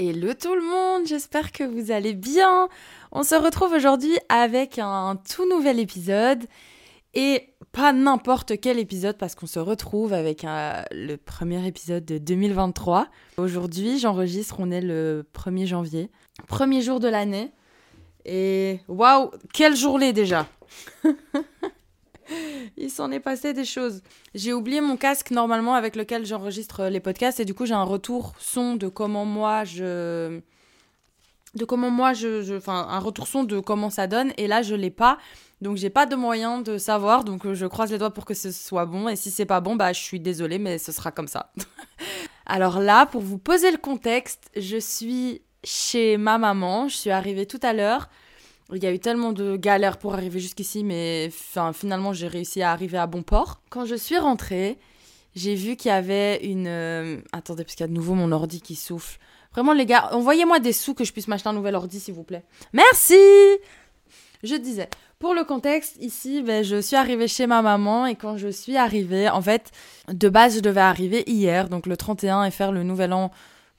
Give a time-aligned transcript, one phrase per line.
[0.00, 2.68] Hello tout le monde, j'espère que vous allez bien.
[3.10, 6.44] On se retrouve aujourd'hui avec un tout nouvel épisode
[7.14, 13.08] et pas n'importe quel épisode parce qu'on se retrouve avec le premier épisode de 2023.
[13.38, 16.12] Aujourd'hui, j'enregistre, on est le 1er janvier,
[16.46, 17.50] premier jour de l'année.
[18.24, 20.46] Et waouh, quelle journée déjà
[22.76, 24.02] Il s'en est passé des choses.
[24.34, 27.84] J'ai oublié mon casque normalement avec lequel j'enregistre les podcasts et du coup j'ai un
[27.84, 30.40] retour son de comment moi je
[31.54, 34.74] de comment moi je enfin un retour son de comment ça donne et là je
[34.74, 35.18] l'ai pas
[35.62, 38.52] donc j'ai pas de moyen de savoir donc je croise les doigts pour que ce
[38.52, 41.28] soit bon et si c'est pas bon bah je suis désolée mais ce sera comme
[41.28, 41.52] ça.
[42.46, 47.46] Alors là pour vous poser le contexte, je suis chez ma maman, je suis arrivée
[47.46, 48.08] tout à l'heure.
[48.74, 51.30] Il y a eu tellement de galères pour arriver jusqu'ici, mais
[51.72, 53.62] finalement, j'ai réussi à arriver à bon port.
[53.70, 54.78] Quand je suis rentrée,
[55.34, 56.66] j'ai vu qu'il y avait une.
[56.66, 59.18] Euh, attendez, parce qu'il y a de nouveau mon ordi qui souffle.
[59.52, 62.24] Vraiment, les gars, envoyez-moi des sous que je puisse m'acheter un nouvel ordi, s'il vous
[62.24, 62.44] plaît.
[62.74, 63.16] Merci
[64.42, 68.36] Je disais, pour le contexte, ici, ben, je suis arrivée chez ma maman et quand
[68.36, 69.70] je suis arrivée, en fait,
[70.12, 73.30] de base, je devais arriver hier, donc le 31, et faire le nouvel an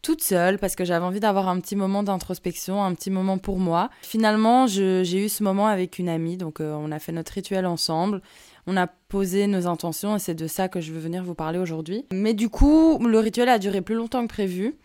[0.02, 3.60] toute seule parce que j'avais envie d'avoir un petit moment d'introspection, un petit moment pour
[3.60, 3.90] moi.
[4.02, 7.66] Finalement, j'ai eu ce moment avec une amie, donc euh, on a fait notre rituel
[7.66, 8.22] ensemble.
[8.68, 11.60] On a posé nos intentions et c'est de ça que je veux venir vous parler
[11.60, 12.06] aujourd'hui.
[12.12, 14.76] Mais du coup, le rituel a duré plus longtemps que prévu.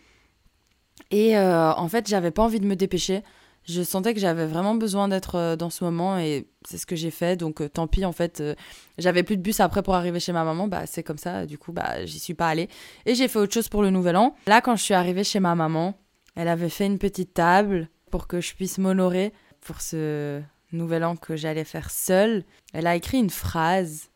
[1.11, 3.21] Et euh, en fait, j'avais pas envie de me dépêcher
[3.67, 6.95] je sentais que j'avais vraiment besoin d'être euh, dans ce moment et c'est ce que
[6.95, 7.35] j'ai fait.
[7.35, 8.55] Donc euh, tant pis, en fait, euh,
[8.97, 10.67] j'avais plus de bus après pour arriver chez ma maman.
[10.67, 11.45] Bah c'est comme ça.
[11.45, 12.69] Du coup, bah j'y suis pas allée
[13.05, 14.35] et j'ai fait autre chose pour le nouvel an.
[14.47, 15.95] Là, quand je suis arrivée chez ma maman,
[16.35, 20.41] elle avait fait une petite table pour que je puisse m'honorer pour ce
[20.71, 22.43] nouvel an que j'allais faire seule.
[22.73, 24.09] Elle a écrit une phrase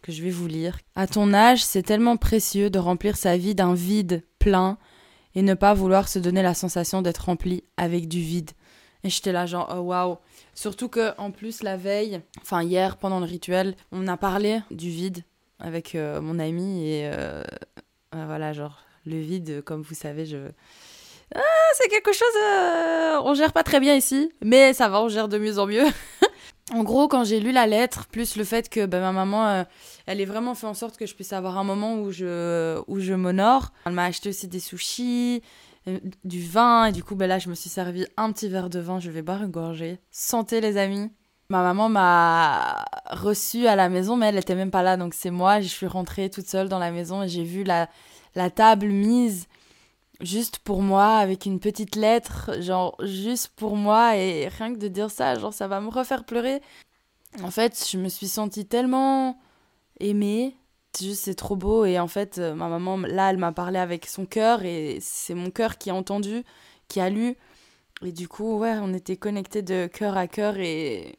[0.00, 0.78] que je vais vous lire.
[0.96, 4.78] À ton âge, c'est tellement précieux de remplir sa vie d'un vide plein
[5.34, 8.50] et ne pas vouloir se donner la sensation d'être rempli avec du vide.
[9.04, 10.16] Et j'étais là, genre, oh waouh.
[10.54, 14.88] Surtout que, en plus, la veille, enfin hier, pendant le rituel, on a parlé du
[14.88, 15.22] vide
[15.58, 16.88] avec euh, mon ami.
[16.88, 17.42] Et euh,
[18.14, 20.38] euh, voilà, genre, le vide, comme vous savez, je.
[21.34, 21.40] Ah,
[21.74, 23.22] c'est quelque chose.
[23.24, 25.86] on gère pas très bien ici, mais ça va, on gère de mieux en mieux.
[26.72, 29.66] en gros, quand j'ai lu la lettre, plus le fait que ben, ma maman,
[30.06, 33.00] elle ait vraiment fait en sorte que je puisse avoir un moment où je, où
[33.00, 33.72] je m'honore.
[33.84, 35.73] Elle m'a acheté aussi des sushis, euh,
[36.24, 36.86] du vin.
[36.86, 39.00] Et du coup, ben là, je me suis servi un petit verre de vin.
[39.00, 39.98] Je vais boire une gorgée.
[40.10, 41.10] Santé, les amis.
[41.50, 44.96] Ma maman m'a reçue à la maison, mais elle n'était même pas là.
[44.96, 45.60] Donc, c'est moi.
[45.60, 47.88] Je suis rentrée toute seule dans la maison et j'ai vu la,
[48.34, 49.46] la table mise
[50.20, 54.16] juste pour moi avec une petite lettre, genre juste pour moi.
[54.16, 56.62] Et rien que de dire ça, genre, ça va me refaire pleurer.
[57.42, 59.38] En fait, je me suis sentie tellement
[60.00, 60.56] aimée
[61.00, 61.84] juste c'est trop beau.
[61.84, 65.34] Et en fait euh, ma maman là elle m'a parlé avec son cœur et c'est
[65.34, 66.44] mon cœur qui a entendu
[66.88, 67.36] qui a lu.
[68.04, 71.18] Et du coup ouais on était connectés de cœur à cœur et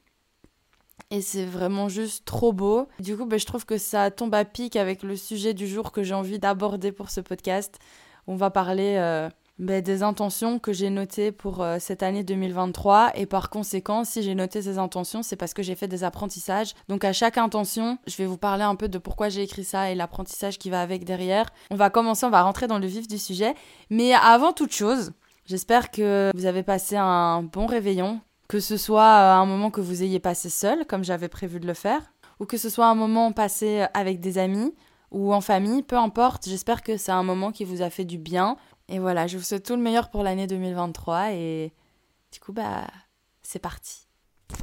[1.12, 2.88] et c'est vraiment juste trop beau.
[3.00, 5.92] Du coup ben, je trouve que ça tombe à pic avec le sujet du jour
[5.92, 7.80] que j'ai envie d'aborder pour ce podcast.
[8.28, 13.12] On va parler euh, ben, des intentions que j'ai notées pour euh, cette année 2023
[13.16, 16.74] et par conséquent si j'ai noté ces intentions c'est parce que j'ai fait des apprentissages.
[16.90, 19.90] Donc à chaque intention je vais vous parler un peu de pourquoi j'ai écrit ça
[19.90, 21.46] et l'apprentissage qui va avec derrière.
[21.72, 23.56] On va commencer on va rentrer dans le vif du sujet.
[23.90, 25.14] Mais avant toute chose
[25.46, 28.20] j'espère que vous avez passé un bon réveillon.
[28.50, 31.68] Que ce soit euh, un moment que vous ayez passé seul comme j'avais prévu de
[31.68, 32.02] le faire
[32.42, 34.74] ou que ce soit un moment passé avec des amis
[35.12, 38.18] ou en famille, peu importe, j'espère que c'est un moment qui vous a fait du
[38.18, 41.74] bien, et voilà, je vous souhaite tout le meilleur pour l'année 2023 et
[42.32, 42.88] du coup, bah,
[43.42, 44.08] c'est parti.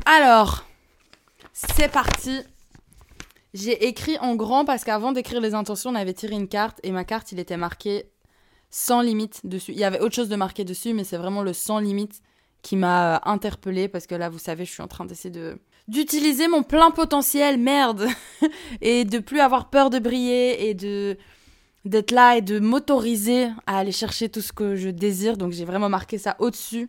[0.05, 0.65] Alors,
[1.53, 2.41] c'est parti.
[3.55, 6.93] J'ai écrit en grand parce qu'avant d'écrire les intentions, on avait tiré une carte et
[6.93, 8.11] ma carte, il était marqué
[8.71, 9.73] sans limite dessus.
[9.73, 12.23] Il y avait autre chose de marqué dessus, mais c'est vraiment le sans limite
[12.63, 15.59] qui m'a euh, interpellée parce que là, vous savez, je suis en train d'essayer de
[15.89, 18.07] d'utiliser mon plein potentiel, merde,
[18.81, 21.19] et de plus avoir peur de briller et de
[21.85, 25.37] d'être là et de m'autoriser à aller chercher tout ce que je désire.
[25.37, 26.89] Donc j'ai vraiment marqué ça au-dessus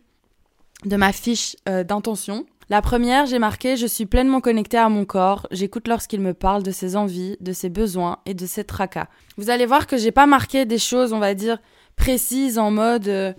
[0.84, 2.46] de ma fiche euh, d'intention.
[2.70, 5.46] La première, j'ai marqué Je suis pleinement connectée à mon corps.
[5.50, 9.08] J'écoute lorsqu'il me parle de ses envies, de ses besoins et de ses tracas.
[9.36, 11.58] Vous allez voir que j'ai pas marqué des choses, on va dire,
[11.96, 13.32] précises en mode euh,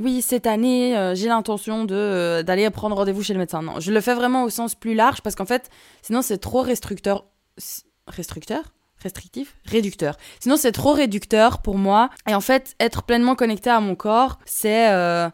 [0.00, 3.62] Oui, cette année, euh, j'ai l'intention d'aller prendre rendez-vous chez le médecin.
[3.62, 5.68] Non, je le fais vraiment au sens plus large parce qu'en fait,
[6.00, 7.26] sinon c'est trop restricteur.
[8.08, 8.62] Restricteur
[9.02, 10.16] restrictif, réducteur.
[10.40, 12.10] Sinon, c'est trop réducteur pour moi.
[12.28, 15.28] Et en fait, être pleinement connecté à mon corps, c'est euh,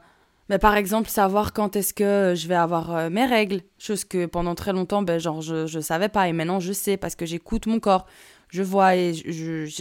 [0.48, 3.60] bah, par exemple savoir quand est-ce que je vais avoir euh, mes règles.
[3.78, 6.28] Chose que pendant très longtemps, ben, genre, je, je savais pas.
[6.28, 8.06] Et maintenant, je sais parce que j'écoute mon corps.
[8.50, 9.12] je vois et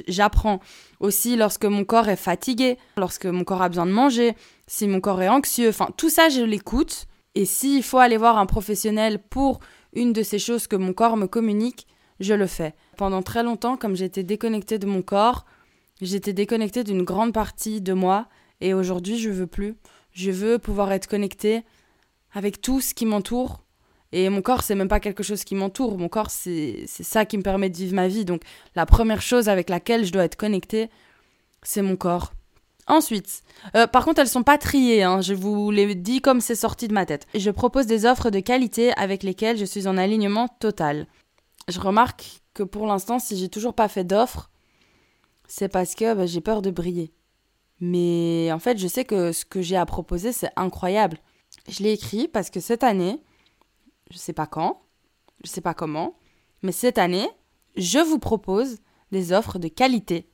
[0.08, 0.60] j'apprends.
[1.00, 4.36] Aussi lorsque mon corps est fatigué, lorsque mon corps a besoin de manger,
[4.68, 7.06] si mon corps est anxieux, enfin tout ça je l'écoute.
[7.36, 9.60] Et s'il faut aller voir un professionnel pour
[9.94, 11.88] une de ces choses que mon corps me communique,
[12.20, 12.74] je le fais.
[12.98, 15.46] Pendant très longtemps, comme j'étais déconnectée de mon corps,
[16.02, 18.28] j'étais déconnectée d'une grande partie de moi
[18.62, 19.76] et aujourd'hui je veux plus.
[20.12, 21.64] Je veux pouvoir être connectée
[22.34, 23.62] avec tout ce qui m'entoure
[24.12, 25.98] et mon corps, c'est même pas quelque chose qui m'entoure.
[25.98, 28.26] Mon corps, c'est ça qui me permet de vivre ma vie.
[28.26, 28.42] Donc,
[28.76, 30.90] la première chose avec laquelle je dois être connectée,
[31.62, 32.32] c'est mon corps.
[32.88, 33.44] Ensuite,
[33.76, 35.04] euh, par contre, elles sont pas triées.
[35.04, 35.20] Hein.
[35.20, 37.28] je vous l'ai dit comme c'est sorti de ma tête.
[37.36, 41.06] Je propose des offres de qualité avec lesquelles je suis en alignement total.
[41.68, 44.50] Je remarque que pour l'instant, si j'ai toujours pas fait d'offres,
[45.48, 47.14] c'est parce que bah, j'ai peur de briller.
[47.80, 51.20] Mais en fait, je sais que ce que j'ai à proposer, c'est incroyable.
[51.68, 53.22] Je l'ai écrit parce que cette année,
[54.12, 54.82] je sais pas quand,
[55.44, 56.18] je sais pas comment,
[56.64, 57.30] mais cette année,
[57.76, 58.80] je vous propose
[59.12, 60.30] des offres de qualité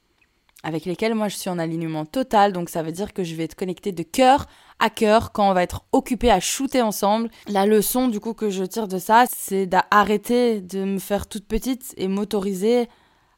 [0.64, 2.54] avec lesquelles moi je suis en alignement total.
[2.54, 4.48] Donc ça veut dire que je vais être connectée de cœur
[4.80, 7.30] à cœur quand on va être occupé à shooter ensemble.
[7.48, 11.48] La leçon du coup que je tire de ça, c'est d'arrêter de me faire toute
[11.48, 12.90] petite et m'autoriser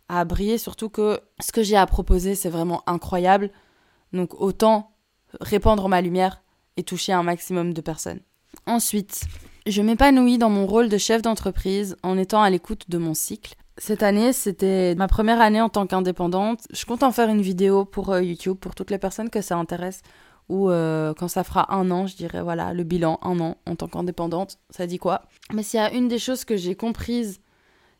[0.09, 0.57] à briller.
[0.57, 3.51] Surtout que ce que j'ai à proposer, c'est vraiment incroyable.
[4.13, 4.91] Donc autant
[5.41, 6.41] répandre ma lumière
[6.77, 8.19] et toucher un maximum de personnes.
[8.65, 9.25] Ensuite,
[9.65, 13.55] je m'épanouis dans mon rôle de chef d'entreprise en étant à l'écoute de mon cycle.
[13.77, 16.61] Cette année, c'était ma première année en tant qu'indépendante.
[16.71, 19.57] Je compte en faire une vidéo pour euh, YouTube pour toutes les personnes que ça
[19.57, 20.01] intéresse.
[20.47, 23.75] Ou euh, quand ça fera un an, je dirais voilà, le bilan, un an en
[23.75, 24.59] tant qu'indépendante.
[24.69, 25.23] Ça dit quoi?
[25.53, 27.39] Mais s'il y a une des choses que j'ai comprises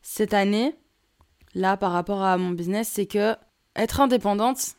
[0.01, 0.75] cette année,
[1.55, 3.35] là, par rapport à mon business, c'est que
[3.75, 4.75] être indépendante,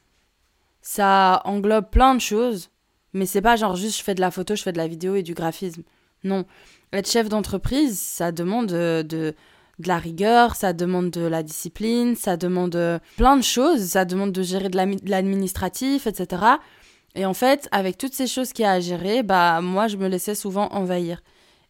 [0.81, 2.71] ça englobe plein de choses.
[3.13, 5.17] Mais c'est pas genre juste je fais de la photo, je fais de la vidéo
[5.17, 5.83] et du graphisme.
[6.23, 6.45] Non.
[6.93, 9.35] Être chef d'entreprise, ça demande de, de,
[9.85, 14.43] la rigueur, ça demande de la discipline, ça demande plein de choses, ça demande de
[14.43, 16.43] gérer de l'administratif, etc.
[17.17, 19.97] Et en fait, avec toutes ces choses qu'il y a à gérer, bah, moi, je
[19.97, 21.23] me laissais souvent envahir.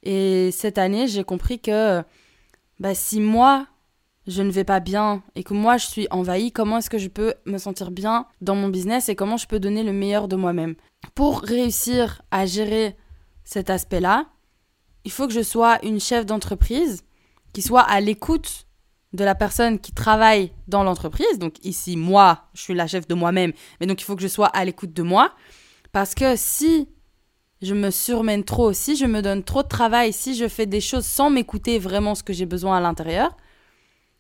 [0.02, 2.02] Et cette année, j'ai compris que
[2.80, 3.66] bah, si moi,
[4.26, 7.08] je ne vais pas bien et que moi, je suis envahie, comment est-ce que je
[7.08, 10.34] peux me sentir bien dans mon business et comment je peux donner le meilleur de
[10.34, 10.74] moi-même?
[11.14, 12.96] Pour réussir à gérer
[13.44, 14.26] cet aspect-là,
[15.04, 17.04] il faut que je sois une chef d'entreprise
[17.52, 18.65] qui soit à l'écoute
[19.16, 21.38] de la personne qui travaille dans l'entreprise.
[21.38, 24.28] Donc ici, moi, je suis la chef de moi-même, mais donc il faut que je
[24.28, 25.32] sois à l'écoute de moi.
[25.92, 26.88] Parce que si
[27.62, 30.80] je me surmène trop, si je me donne trop de travail, si je fais des
[30.80, 33.36] choses sans m'écouter vraiment ce que j'ai besoin à l'intérieur,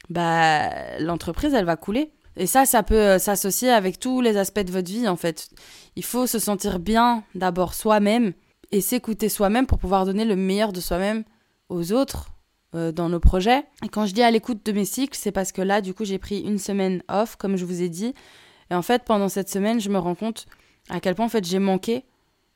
[0.08, 2.12] bah l'entreprise, elle va couler.
[2.36, 5.48] Et ça, ça peut euh, s'associer avec tous les aspects de votre vie, en fait.
[5.96, 8.34] Il faut se sentir bien d'abord soi-même
[8.72, 11.24] et s'écouter soi-même pour pouvoir donner le meilleur de soi-même
[11.68, 12.28] aux autres
[12.76, 13.64] euh, dans nos projets.
[13.84, 16.04] Et quand je dis à l'écoute de mes cycles, c'est parce que là, du coup,
[16.04, 18.14] j'ai pris une semaine off, comme je vous ai dit.
[18.70, 20.46] Et en fait, pendant cette semaine, je me rends compte
[20.88, 22.04] à quel point en fait j'ai manqué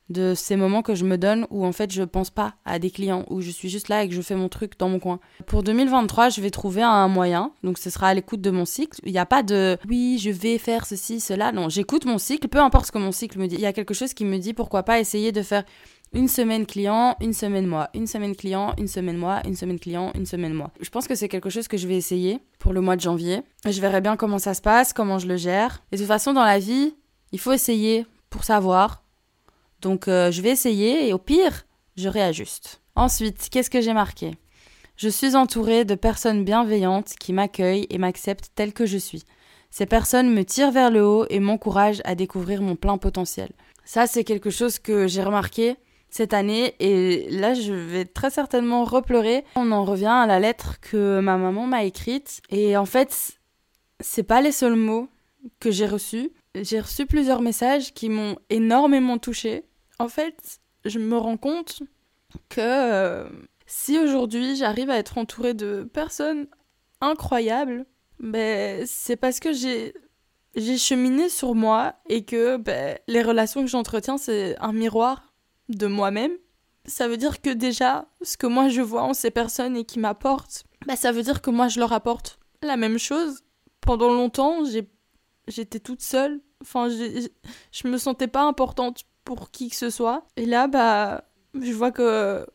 [0.09, 2.91] de ces moments que je me donne où en fait je pense pas à des
[2.91, 5.21] clients, où je suis juste là et que je fais mon truc dans mon coin.
[5.47, 9.01] Pour 2023, je vais trouver un moyen, donc ce sera à l'écoute de mon cycle.
[9.05, 11.53] Il n'y a pas de oui, je vais faire ceci, cela.
[11.53, 13.55] Non, j'écoute mon cycle, peu importe ce que mon cycle me dit.
[13.55, 15.65] Il y a quelque chose qui me dit pourquoi pas essayer de faire
[16.13, 20.11] une semaine client, une semaine moi, une semaine client, une semaine moi, une semaine client,
[20.15, 20.73] une semaine moi.
[20.81, 23.43] Je pense que c'est quelque chose que je vais essayer pour le mois de janvier.
[23.65, 25.83] Je verrai bien comment ça se passe, comment je le gère.
[25.93, 26.95] Et de toute façon, dans la vie,
[27.33, 29.05] il faut essayer pour savoir.
[29.81, 31.65] Donc euh, je vais essayer et au pire,
[31.97, 32.81] je réajuste.
[32.97, 34.33] Ensuite, qu'est-ce que j'ai marqué?
[34.97, 39.25] Je suis entourée de personnes bienveillantes qui m'accueillent et m'acceptent telle que je suis.
[39.71, 43.51] Ces personnes me tirent vers le haut et m'encouragent à découvrir mon plein potentiel.
[43.85, 45.77] Ça, c'est quelque chose que j'ai remarqué
[46.11, 49.45] cette année et là je vais très certainement repleurer.
[49.57, 53.39] On en revient à la lettre que ma maman m'a écrite et en fait
[54.01, 55.09] c'est pas les seuls mots
[55.59, 56.31] que j'ai reçus.
[56.55, 59.65] J'ai reçu plusieurs messages qui m'ont énormément touchée.
[59.99, 61.83] En fait, je me rends compte
[62.49, 63.29] que euh,
[63.67, 66.47] si aujourd'hui j'arrive à être entourée de personnes
[67.01, 67.87] incroyables,
[68.19, 69.95] ben, c'est parce que j'ai
[70.57, 75.30] j'ai cheminé sur moi et que ben, les relations que j'entretiens c'est un miroir
[75.77, 76.33] de moi-même,
[76.85, 79.99] ça veut dire que déjà, ce que moi je vois en ces personnes et qui
[79.99, 83.43] m'apportent, bah, ça veut dire que moi je leur apporte la même chose.
[83.81, 84.59] Pendant longtemps,
[85.49, 86.41] j'étais toute seule.
[86.63, 90.27] Enfin, je me sentais pas importante pour qui que ce soit.
[90.37, 91.25] Et là, bah,
[91.55, 92.47] je vois que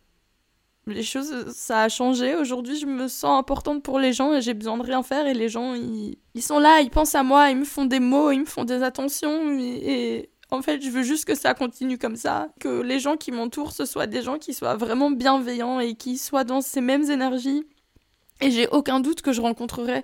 [0.88, 2.36] les choses, ça a changé.
[2.36, 5.26] Aujourd'hui, je me sens importante pour les gens et j'ai besoin de rien faire.
[5.26, 8.30] Et les gens, ils, sont là, ils pensent à moi, ils me font des mots,
[8.30, 9.58] ils me font des attentions.
[9.58, 13.32] et en fait, je veux juste que ça continue comme ça, que les gens qui
[13.32, 17.10] m'entourent, ce soient des gens qui soient vraiment bienveillants et qui soient dans ces mêmes
[17.10, 17.64] énergies.
[18.42, 20.04] Et j'ai aucun doute que je rencontrerai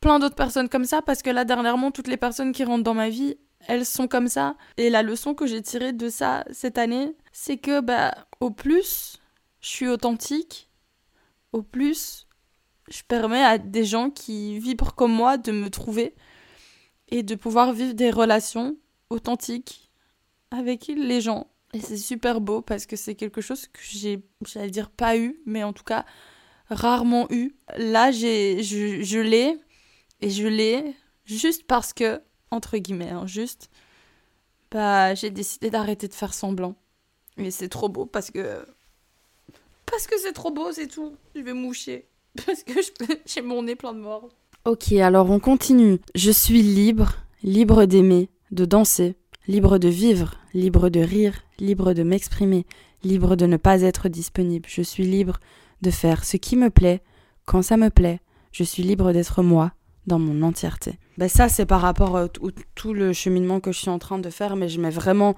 [0.00, 2.94] plein d'autres personnes comme ça parce que là, dernièrement, toutes les personnes qui rentrent dans
[2.94, 4.56] ma vie, elles sont comme ça.
[4.76, 9.18] Et la leçon que j'ai tirée de ça cette année, c'est que, bah, au plus
[9.60, 10.70] je suis authentique,
[11.52, 12.26] au plus
[12.88, 16.14] je permets à des gens qui vibrent comme moi de me trouver
[17.08, 18.76] et de pouvoir vivre des relations
[19.10, 19.90] authentiques
[20.50, 21.48] avec les gens.
[21.74, 25.40] Et c'est super beau parce que c'est quelque chose que j'ai, j'allais dire pas eu,
[25.44, 26.06] mais en tout cas
[26.70, 27.54] rarement eu.
[27.76, 29.58] Là, j'ai, je, je l'ai
[30.20, 33.70] et je l'ai juste parce que, entre guillemets, hein, juste,
[34.70, 36.74] bah, j'ai décidé d'arrêter de faire semblant.
[37.36, 38.64] Et c'est trop beau parce que.
[39.86, 41.16] Parce que c'est trop beau, c'est tout.
[41.34, 42.06] Je vais moucher.
[42.46, 42.74] Parce que
[43.26, 44.28] j'ai mon nez plein de morts.
[44.64, 45.98] Ok, alors on continue.
[46.14, 52.02] Je suis libre, libre d'aimer, de danser, libre de vivre, libre de rire, libre de
[52.02, 52.66] m'exprimer,
[53.04, 54.68] libre de ne pas être disponible.
[54.68, 55.38] Je suis libre
[55.82, 57.02] de faire ce qui me plaît,
[57.44, 58.20] quand ça me plaît.
[58.52, 59.72] Je suis libre d'être moi
[60.06, 60.98] dans mon entièreté.
[61.18, 64.30] Ben ça, c'est par rapport à tout le cheminement que je suis en train de
[64.30, 65.34] faire, mais je mets vraiment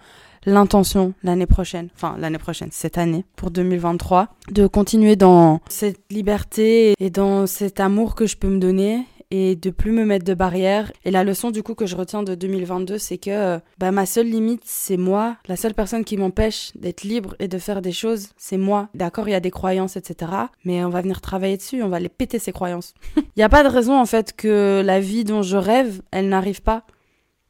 [0.47, 6.95] l'intention l'année prochaine, enfin l'année prochaine, cette année, pour 2023, de continuer dans cette liberté
[6.99, 10.35] et dans cet amour que je peux me donner et de plus me mettre de
[10.35, 10.93] barrières.
[11.05, 14.27] Et la leçon du coup que je retiens de 2022, c'est que bah, ma seule
[14.27, 15.37] limite, c'est moi.
[15.47, 18.89] La seule personne qui m'empêche d'être libre et de faire des choses, c'est moi.
[18.95, 20.33] D'accord, il y a des croyances, etc.
[20.65, 22.95] Mais on va venir travailler dessus, on va les péter ces croyances.
[23.17, 26.29] Il n'y a pas de raison en fait que la vie dont je rêve, elle
[26.29, 26.85] n'arrive pas.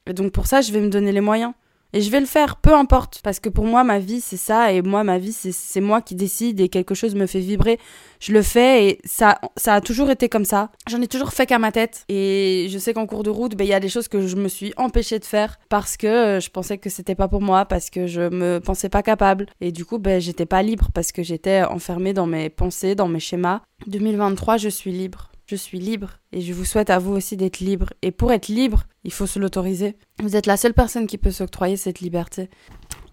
[0.06, 1.52] Et donc pour ça, je vais me donner les moyens.
[1.92, 3.20] Et je vais le faire, peu importe.
[3.22, 4.72] Parce que pour moi, ma vie, c'est ça.
[4.72, 6.60] Et moi, ma vie, c'est moi qui décide.
[6.60, 7.78] Et quelque chose me fait vibrer.
[8.20, 8.86] Je le fais.
[8.86, 10.70] Et ça, ça a toujours été comme ça.
[10.88, 12.04] J'en ai toujours fait qu'à ma tête.
[12.08, 14.36] Et je sais qu'en cours de route, ben, il y a des choses que je
[14.36, 15.58] me suis empêchée de faire.
[15.68, 17.64] Parce que euh, je pensais que c'était pas pour moi.
[17.64, 19.46] Parce que je me pensais pas capable.
[19.60, 20.90] Et du coup, ben, j'étais pas libre.
[20.94, 23.62] Parce que j'étais enfermée dans mes pensées, dans mes schémas.
[23.86, 27.58] 2023, je suis libre je suis libre et je vous souhaite à vous aussi d'être
[27.58, 27.92] libre.
[28.02, 29.96] Et pour être libre, il faut se l'autoriser.
[30.22, 32.48] Vous êtes la seule personne qui peut s'octroyer cette liberté.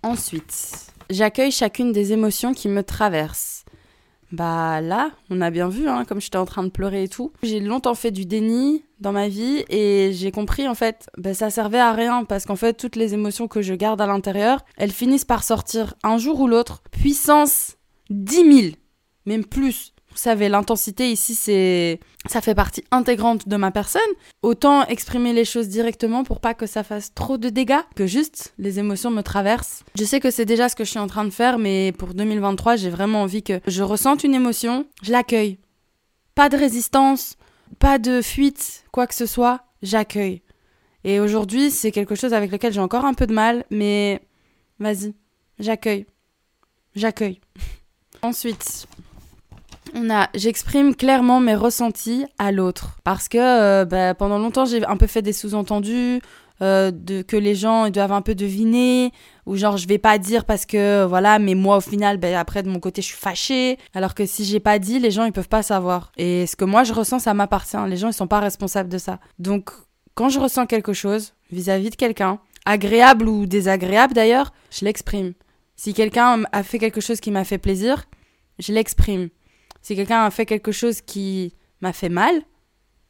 [0.04, 3.66] Ensuite, j'accueille chacune des émotions qui me traversent.
[4.32, 7.34] Bah là, on a bien vu, hein, comme j'étais en train de pleurer et tout.
[7.42, 11.50] J'ai longtemps fait du déni dans ma vie et j'ai compris en fait, bah, ça
[11.50, 14.92] servait à rien parce qu'en fait toutes les émotions que je garde à l'intérieur, elles
[14.92, 16.84] finissent par sortir un jour ou l'autre.
[16.92, 17.78] Puissance
[18.12, 18.76] 10 000,
[19.26, 19.94] même plus.
[20.18, 24.02] Savez, l'intensité ici, c'est ça fait partie intégrante de ma personne.
[24.42, 28.56] Autant exprimer les choses directement pour pas que ça fasse trop de dégâts, que juste
[28.58, 29.84] les émotions me traversent.
[29.96, 32.16] Je sais que c'est déjà ce que je suis en train de faire, mais pour
[32.16, 35.60] 2023, j'ai vraiment envie que je ressente une émotion, je l'accueille.
[36.34, 37.38] Pas de résistance,
[37.78, 40.42] pas de fuite, quoi que ce soit, j'accueille.
[41.04, 44.20] Et aujourd'hui, c'est quelque chose avec lequel j'ai encore un peu de mal, mais
[44.80, 45.14] vas-y,
[45.60, 46.08] j'accueille.
[46.96, 47.40] J'accueille.
[48.24, 48.88] Ensuite,
[49.94, 52.98] on a, j'exprime clairement mes ressentis à l'autre.
[53.04, 56.22] Parce que euh, bah, pendant longtemps j'ai un peu fait des sous-entendus
[56.62, 59.12] euh, de que les gens doivent un peu deviner
[59.46, 62.64] ou genre je vais pas dire parce que voilà mais moi au final ben après
[62.64, 63.78] de mon côté je suis fâchée.
[63.94, 66.12] Alors que si j'ai pas dit les gens ils peuvent pas savoir.
[66.18, 67.78] Et ce que moi je ressens ça m'appartient.
[67.88, 69.20] Les gens ils sont pas responsables de ça.
[69.38, 69.70] Donc
[70.16, 75.34] quand je ressens quelque chose vis-à-vis -vis de quelqu'un agréable ou désagréable d'ailleurs je l'exprime.
[75.76, 78.06] Si quelqu'un a fait quelque chose qui m'a fait plaisir
[78.58, 79.30] je l'exprime
[79.88, 82.42] si quelqu'un a fait quelque chose qui m'a fait mal,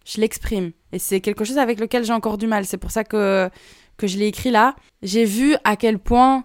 [0.06, 0.74] je l'exprime.
[0.92, 2.66] Et c'est quelque chose avec lequel j'ai encore du mal.
[2.66, 3.50] C'est pour ça que,
[3.98, 4.76] que je l'ai écrit là.
[5.02, 6.44] J'ai vu à quel point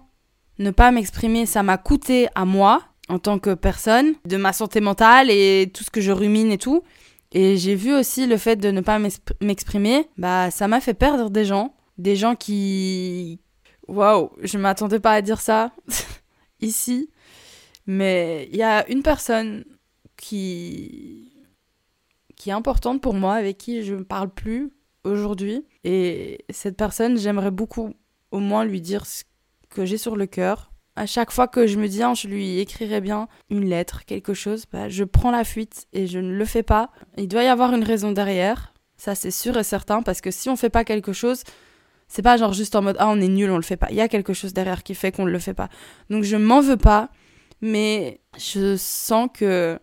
[0.57, 4.81] ne pas m'exprimer, ça m'a coûté à moi, en tant que personne, de ma santé
[4.81, 6.81] mentale et tout ce que je rumine et tout.
[7.31, 8.97] Et j'ai vu aussi le fait de ne pas
[9.39, 13.39] m'exprimer, bah ça m'a fait perdre des gens, des gens qui
[13.87, 15.73] waouh, je m'attendais pas à dire ça
[16.59, 17.11] ici,
[17.85, 19.63] mais il y a une personne
[20.17, 21.31] qui,
[22.35, 24.71] qui est importante pour moi, avec qui je ne parle plus
[25.03, 25.65] aujourd'hui.
[25.83, 27.93] Et cette personne, j'aimerais beaucoup
[28.31, 29.23] au moins lui dire ce
[29.69, 30.71] que j'ai sur le cœur.
[30.95, 34.33] À chaque fois que je me dis, hein, je lui écrirai bien une lettre, quelque
[34.33, 36.91] chose, bah, je prends la fuite et je ne le fais pas.
[37.17, 40.49] Il doit y avoir une raison derrière, ça c'est sûr et certain, parce que si
[40.49, 41.43] on fait pas quelque chose,
[42.07, 43.87] c'est pas genre juste en mode ah on est nul, on le fait pas.
[43.89, 45.69] Il y a quelque chose derrière qui fait qu'on ne le fait pas.
[46.11, 47.09] Donc je m'en veux pas,
[47.59, 49.79] mais je sens que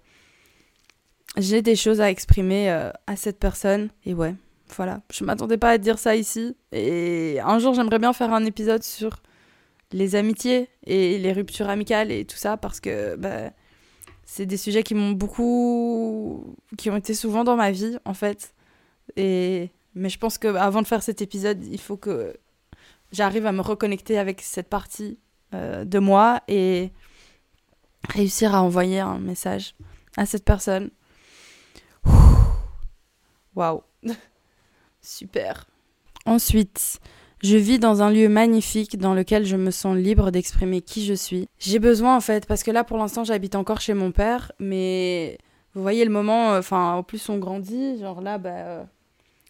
[1.36, 3.90] j'ai des choses à exprimer euh, à cette personne.
[4.04, 4.34] Et ouais,
[4.76, 5.00] voilà.
[5.12, 6.56] Je m'attendais pas à dire ça ici.
[6.72, 9.22] Et un jour, j'aimerais bien faire un épisode sur
[9.92, 13.50] les amitiés et les ruptures amicales et tout ça parce que bah,
[14.24, 16.56] c'est des sujets qui m'ont beaucoup.
[16.76, 18.54] qui ont été souvent dans ma vie, en fait.
[19.16, 19.70] Et.
[19.96, 22.36] Mais je pense qu'avant de faire cet épisode, il faut que
[23.10, 25.18] j'arrive à me reconnecter avec cette partie
[25.52, 26.92] euh, de moi et
[28.08, 29.74] réussir à envoyer un message
[30.16, 30.90] à cette personne
[33.60, 33.82] Waouh.
[35.02, 35.66] Super.
[36.24, 36.98] Ensuite,
[37.42, 41.12] je vis dans un lieu magnifique dans lequel je me sens libre d'exprimer qui je
[41.12, 41.46] suis.
[41.58, 45.36] J'ai besoin en fait, parce que là pour l'instant j'habite encore chez mon père, mais
[45.74, 48.84] vous voyez le moment, enfin au plus on grandit, genre là bah euh,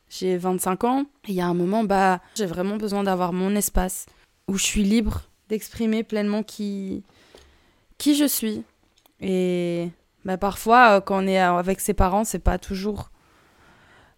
[0.09, 4.07] j'ai 25 ans, il y a un moment bah j'ai vraiment besoin d'avoir mon espace
[4.49, 7.05] où je suis libre d'exprimer pleinement qui
[7.97, 8.65] qui je suis.
[9.21, 9.89] Et
[10.25, 13.11] bah parfois euh, quand on est avec ses parents, c'est pas toujours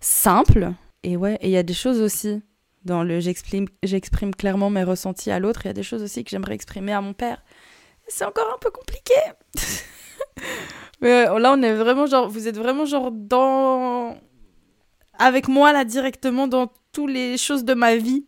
[0.02, 0.72] simple.
[1.02, 2.42] Et ouais, et il y a des choses aussi
[2.84, 3.68] dans le j'exprime,
[4.34, 5.62] clairement mes ressentis à l'autre.
[5.64, 7.42] Il y a des choses aussi que j'aimerais exprimer à mon père.
[8.08, 9.14] C'est encore un peu compliqué.
[11.00, 14.16] Mais euh, là, on est vraiment genre, vous êtes vraiment genre dans.
[15.18, 18.26] Avec moi, là, directement dans toutes les choses de ma vie.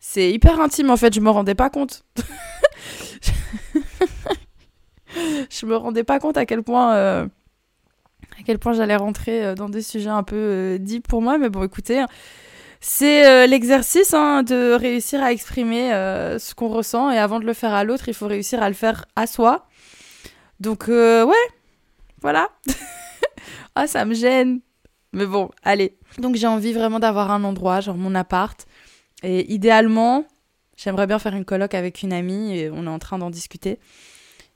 [0.00, 2.04] C'est hyper intime, en fait, je me rendais pas compte.
[5.14, 6.94] je me rendais pas compte à quel point.
[6.94, 7.26] Euh,
[8.38, 11.48] à quel point j'allais rentrer euh, dans des sujets un peu deep pour moi, mais
[11.48, 12.04] bon, écoutez,
[12.80, 17.44] c'est euh, l'exercice hein, de réussir à exprimer euh, ce qu'on ressent et avant de
[17.44, 19.66] le faire à l'autre, il faut réussir à le faire à soi.
[20.60, 21.34] Donc euh, ouais,
[22.22, 22.48] voilà.
[23.74, 24.60] ah ça me gêne.
[25.12, 25.96] Mais bon, allez.
[26.18, 28.66] Donc j'ai envie vraiment d'avoir un endroit, genre mon appart.
[29.22, 30.24] Et idéalement,
[30.76, 33.78] j'aimerais bien faire une coloc avec une amie et on est en train d'en discuter.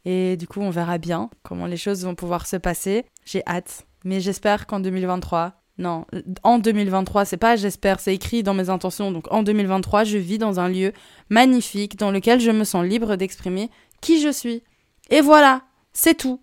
[0.05, 3.05] Et du coup, on verra bien comment les choses vont pouvoir se passer.
[3.25, 3.87] J'ai hâte.
[4.05, 6.05] Mais j'espère qu'en 2023, non,
[6.43, 9.13] en 2023, c'est pas j'espère, c'est écrit dans mes intentions.
[9.13, 10.93] Donc en 2023, je vis dans un lieu
[11.31, 14.63] magnifique dans lequel je me sens libre d'exprimer qui je suis.
[15.11, 16.41] Et voilà, c'est tout.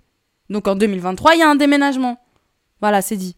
[0.50, 2.20] Donc en 2023, il y a un déménagement.
[2.82, 3.36] Voilà, c'est dit.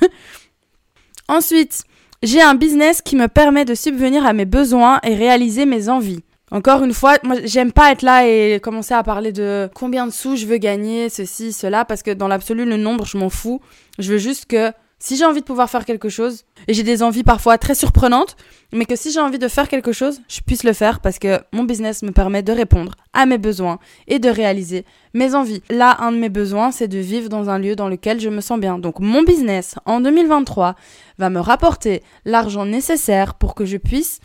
[1.28, 1.84] Ensuite,
[2.22, 6.22] j'ai un business qui me permet de subvenir à mes besoins et réaliser mes envies.
[6.50, 10.12] Encore une fois, moi j'aime pas être là et commencer à parler de combien de
[10.12, 13.60] sous je veux gagner, ceci, cela, parce que dans l'absolu, le nombre, je m'en fous.
[13.98, 17.02] Je veux juste que si j'ai envie de pouvoir faire quelque chose, et j'ai des
[17.02, 18.36] envies parfois très surprenantes,
[18.72, 21.38] mais que si j'ai envie de faire quelque chose, je puisse le faire parce que
[21.52, 23.78] mon business me permet de répondre à mes besoins
[24.08, 25.62] et de réaliser mes envies.
[25.70, 28.40] Là, un de mes besoins, c'est de vivre dans un lieu dans lequel je me
[28.40, 28.78] sens bien.
[28.78, 30.74] Donc mon business, en 2023,
[31.18, 34.18] va me rapporter l'argent nécessaire pour que je puisse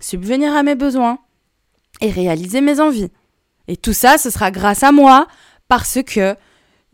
[0.00, 1.18] subvenir à mes besoins
[2.00, 3.10] et réaliser mes envies.
[3.68, 5.26] Et tout ça, ce sera grâce à moi
[5.68, 6.36] parce que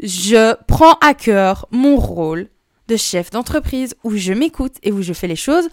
[0.03, 2.49] je prends à cœur mon rôle
[2.89, 5.69] de chef d'entreprise où je m'écoute et où je fais les choses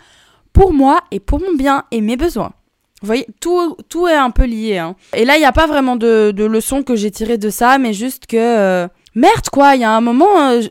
[0.54, 2.54] pour moi et pour mon bien et mes besoins.
[3.02, 4.78] Vous voyez, tout, tout est un peu lié.
[4.78, 4.96] Hein.
[5.14, 7.78] Et là, il n'y a pas vraiment de, de leçon que j'ai tiré de ça,
[7.78, 8.36] mais juste que...
[8.38, 10.50] Euh, merde, quoi, il y a un moment...
[10.50, 10.62] Euh,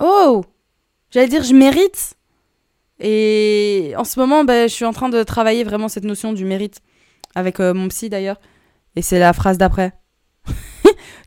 [0.00, 0.42] oh
[1.12, 2.14] J'allais dire, je mérite.
[2.98, 6.44] Et en ce moment, ben, je suis en train de travailler vraiment cette notion du
[6.44, 6.80] mérite.
[7.34, 8.40] Avec euh, mon psy, d'ailleurs.
[8.96, 9.92] Et c'est la phrase d'après.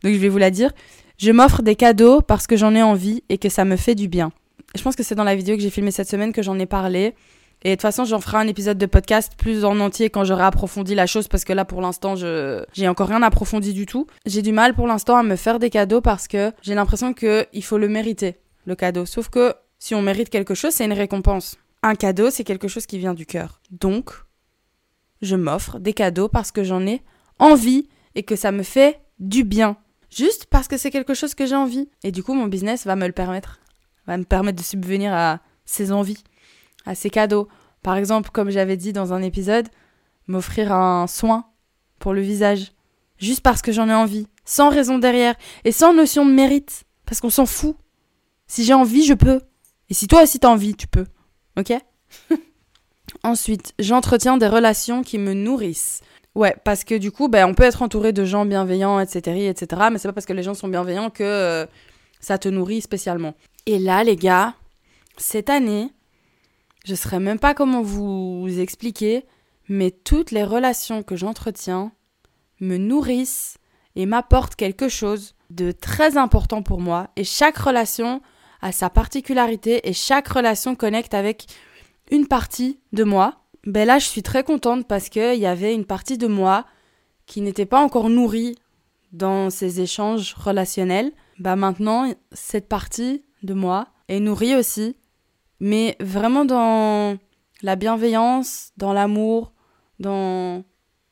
[0.02, 0.72] Donc, je vais vous la dire.
[1.18, 4.08] Je m'offre des cadeaux parce que j'en ai envie et que ça me fait du
[4.08, 4.32] bien
[4.74, 6.66] je pense que c'est dans la vidéo que j'ai filmée cette semaine que j'en ai
[6.66, 7.14] parlé.
[7.62, 10.42] Et de toute façon, j'en ferai un épisode de podcast plus en entier quand j'aurai
[10.42, 14.06] approfondi la chose parce que là, pour l'instant, je j'ai encore rien approfondi du tout.
[14.26, 17.46] J'ai du mal pour l'instant à me faire des cadeaux parce que j'ai l'impression que
[17.52, 18.36] il faut le mériter,
[18.66, 19.06] le cadeau.
[19.06, 21.56] Sauf que si on mérite quelque chose, c'est une récompense.
[21.82, 23.60] Un cadeau, c'est quelque chose qui vient du cœur.
[23.70, 24.10] Donc,
[25.24, 27.02] je m'offre des cadeaux parce que j'en ai
[27.38, 29.76] envie et que ça me fait du bien.
[30.10, 31.88] Juste parce que c'est quelque chose que j'ai envie.
[32.04, 33.58] Et du coup, mon business va me le permettre
[34.06, 36.22] va me permettre de subvenir à ses envies,
[36.86, 37.48] à ses cadeaux.
[37.82, 39.68] Par exemple, comme j'avais dit dans un épisode,
[40.26, 41.46] m'offrir un soin
[41.98, 42.72] pour le visage,
[43.18, 45.34] juste parce que j'en ai envie, sans raison derrière,
[45.64, 47.76] et sans notion de mérite, parce qu'on s'en fout.
[48.46, 49.40] Si j'ai envie, je peux.
[49.88, 51.06] Et si toi aussi t'as envie, tu peux.
[51.58, 51.72] Ok?
[53.24, 56.02] Ensuite, j'entretiens des relations qui me nourrissent.
[56.34, 59.82] Ouais, parce que du coup, ben, on peut être entouré de gens bienveillants, etc., etc.,
[59.90, 61.66] mais c'est pas parce que les gens sont bienveillants que euh,
[62.20, 63.34] ça te nourrit spécialement.
[63.66, 64.54] Et là, les gars,
[65.16, 65.90] cette année,
[66.84, 69.24] je saurais même pas comment vous expliquer,
[69.68, 71.92] mais toutes les relations que j'entretiens
[72.60, 73.56] me nourrissent
[73.96, 77.08] et m'apportent quelque chose de très important pour moi.
[77.16, 78.20] Et chaque relation
[78.60, 81.46] a sa particularité et chaque relation connecte avec
[82.14, 83.40] une partie de moi.
[83.66, 86.64] Ben là, je suis très contente parce qu'il y avait une partie de moi
[87.26, 88.56] qui n'était pas encore nourrie
[89.12, 91.12] dans ces échanges relationnels.
[91.38, 94.96] Bah maintenant, cette partie de moi est nourrie aussi,
[95.60, 97.16] mais vraiment dans
[97.62, 99.52] la bienveillance, dans l'amour,
[99.98, 100.62] dans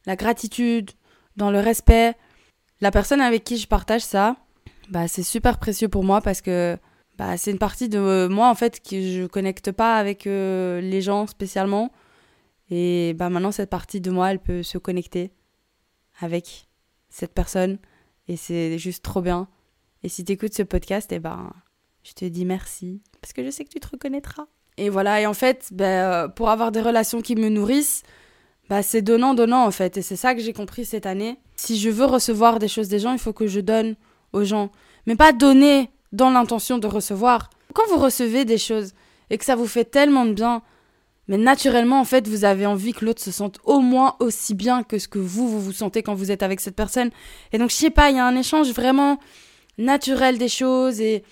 [0.06, 0.90] la gratitude,
[1.36, 2.14] dans le respect.
[2.80, 4.36] La personne avec qui je partage ça,
[4.90, 6.76] bah c'est super précieux pour moi parce que
[7.22, 11.00] bah, c'est une partie de moi en fait que je connecte pas avec euh, les
[11.02, 11.92] gens spécialement
[12.70, 15.30] et bah maintenant cette partie de moi elle peut se connecter
[16.20, 16.68] avec
[17.10, 17.78] cette personne
[18.28, 19.48] et c'est juste trop bien
[20.02, 21.52] et si tu écoutes ce podcast et eh ben
[22.02, 24.46] je te dis merci, parce que je sais que tu te reconnaîtras.
[24.76, 28.02] Et voilà, et en fait, ben, pour avoir des relations qui me nourrissent,
[28.68, 29.96] bah, c'est donnant, donnant en fait.
[29.98, 31.38] Et c'est ça que j'ai compris cette année.
[31.56, 33.94] Si je veux recevoir des choses des gens, il faut que je donne
[34.32, 34.70] aux gens.
[35.06, 37.50] Mais pas donner dans l'intention de recevoir.
[37.74, 38.92] Quand vous recevez des choses
[39.30, 40.62] et que ça vous fait tellement de bien,
[41.28, 44.82] mais naturellement, en fait, vous avez envie que l'autre se sente au moins aussi bien
[44.82, 47.10] que ce que vous, vous vous sentez quand vous êtes avec cette personne.
[47.52, 49.18] Et donc, je sais pas, il y a un échange vraiment
[49.78, 51.24] naturel des choses et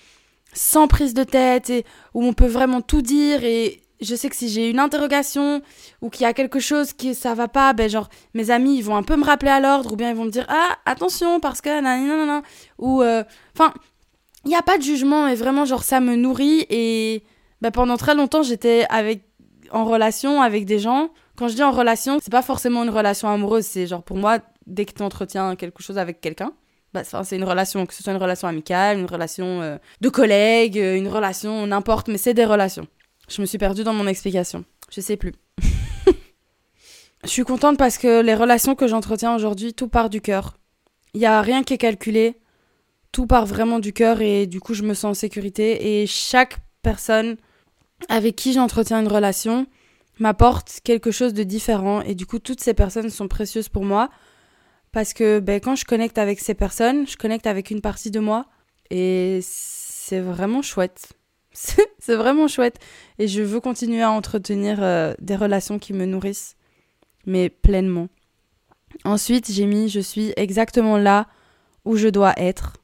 [0.53, 4.35] sans prise de tête et où on peut vraiment tout dire et je sais que
[4.35, 5.61] si j'ai une interrogation
[6.01, 8.83] ou qu'il y a quelque chose qui ça va pas, ben genre mes amis ils
[8.83, 11.39] vont un peu me rappeler à l'ordre ou bien ils vont me dire ah attention
[11.39, 12.41] parce que nanana
[12.79, 13.23] ou euh,
[13.55, 13.73] enfin
[14.45, 17.23] il n'y a pas de jugement et vraiment genre ça me nourrit et
[17.61, 19.23] ben, pendant très longtemps j'étais avec
[19.71, 21.11] en relation avec des gens.
[21.37, 24.39] Quand je dis en relation, c'est pas forcément une relation amoureuse, c'est genre pour moi
[24.67, 26.53] dès que tu entretiens quelque chose avec quelqu'un,
[26.93, 30.77] bah, c'est une relation, que ce soit une relation amicale, une relation euh, de collègue,
[30.77, 32.87] euh, une relation, n'importe, mais c'est des relations.
[33.29, 34.65] Je me suis perdue dans mon explication.
[34.89, 35.33] Je sais plus.
[37.23, 40.57] je suis contente parce que les relations que j'entretiens aujourd'hui, tout part du cœur.
[41.13, 42.35] Il n'y a rien qui est calculé.
[43.11, 46.01] Tout part vraiment du cœur et du coup, je me sens en sécurité.
[46.01, 47.37] Et chaque personne
[48.09, 49.67] avec qui j'entretiens une relation
[50.19, 52.01] m'apporte quelque chose de différent.
[52.01, 54.09] Et du coup, toutes ces personnes sont précieuses pour moi
[54.91, 58.19] parce que ben, quand je connecte avec ces personnes, je connecte avec une partie de
[58.19, 58.45] moi.
[58.89, 61.13] Et c'est vraiment chouette.
[61.53, 62.77] c'est vraiment chouette.
[63.19, 66.55] Et je veux continuer à entretenir euh, des relations qui me nourrissent,
[67.25, 68.07] mais pleinement.
[69.05, 71.27] Ensuite, j'ai mis je suis exactement là
[71.85, 72.77] où je dois être.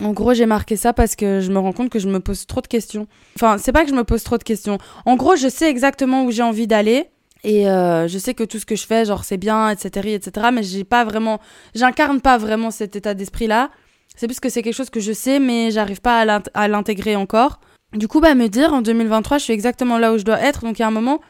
[0.00, 2.46] En gros, j'ai marqué ça parce que je me rends compte que je me pose
[2.46, 3.06] trop de questions.
[3.36, 4.78] Enfin, c'est pas que je me pose trop de questions.
[5.06, 7.06] En gros, je sais exactement où j'ai envie d'aller.
[7.44, 10.48] Et euh, je sais que tout ce que je fais, genre, c'est bien, etc., etc.
[10.52, 11.40] Mais j'ai pas vraiment.
[11.74, 13.70] J'incarne pas vraiment cet état d'esprit-là.
[14.16, 17.60] C'est plus que c'est quelque chose que je sais, mais j'arrive pas à l'intégrer encore.
[17.92, 20.62] Du coup, bah, me dire en 2023, je suis exactement là où je dois être.
[20.62, 21.20] Donc, il y a un moment,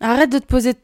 [0.00, 0.74] arrête de te poser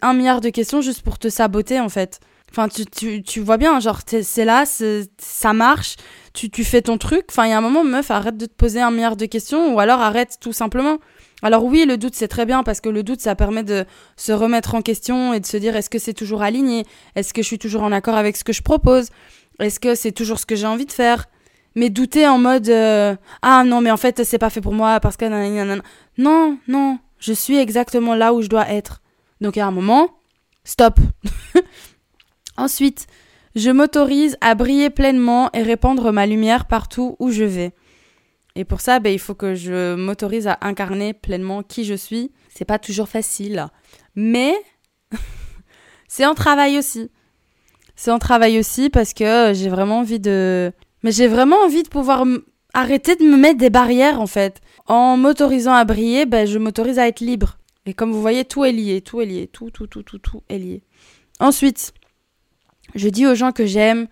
[0.00, 2.20] un milliard de questions juste pour te saboter, en fait.
[2.50, 5.96] Enfin, tu, vois bien, genre, c'est là, ça marche,
[6.32, 7.26] tu, fais ton truc.
[7.30, 9.74] Enfin, il y a un moment, meuf, arrête de te poser un milliard de questions
[9.74, 10.98] ou alors arrête tout simplement.
[11.42, 13.84] Alors oui, le doute, c'est très bien parce que le doute, ça permet de
[14.16, 16.84] se remettre en question et de se dire est-ce que c'est toujours aligné?
[17.16, 19.08] Est-ce que je suis toujours en accord avec ce que je propose?
[19.58, 21.26] Est-ce que c'est toujours ce que j'ai envie de faire?
[21.76, 24.98] Mais douter en mode euh, ah non mais en fait c'est pas fait pour moi
[24.98, 25.24] parce que
[26.18, 29.00] non non je suis exactement là où je dois être.
[29.40, 30.08] Donc à un moment
[30.64, 30.98] stop.
[32.56, 33.06] Ensuite
[33.54, 37.72] je m'autorise à briller pleinement et répandre ma lumière partout où je vais
[38.56, 42.32] et pour ça ben, il faut que je m'autorise à incarner pleinement qui je suis
[42.48, 43.68] c'est pas toujours facile
[44.14, 44.54] mais
[46.08, 47.10] c'est un travail aussi
[47.96, 51.88] c'est un travail aussi parce que j'ai vraiment envie de mais j'ai vraiment envie de
[51.88, 52.24] pouvoir
[52.74, 54.60] arrêter de me mettre des barrières en fait.
[54.86, 57.58] En m'autorisant à briller, ben, je m'autorise à être libre.
[57.86, 60.42] Et comme vous voyez, tout est lié, tout est lié, tout, tout, tout, tout, tout
[60.48, 60.82] est lié.
[61.38, 61.92] Ensuite,
[62.94, 64.06] je dis aux gens que j'aime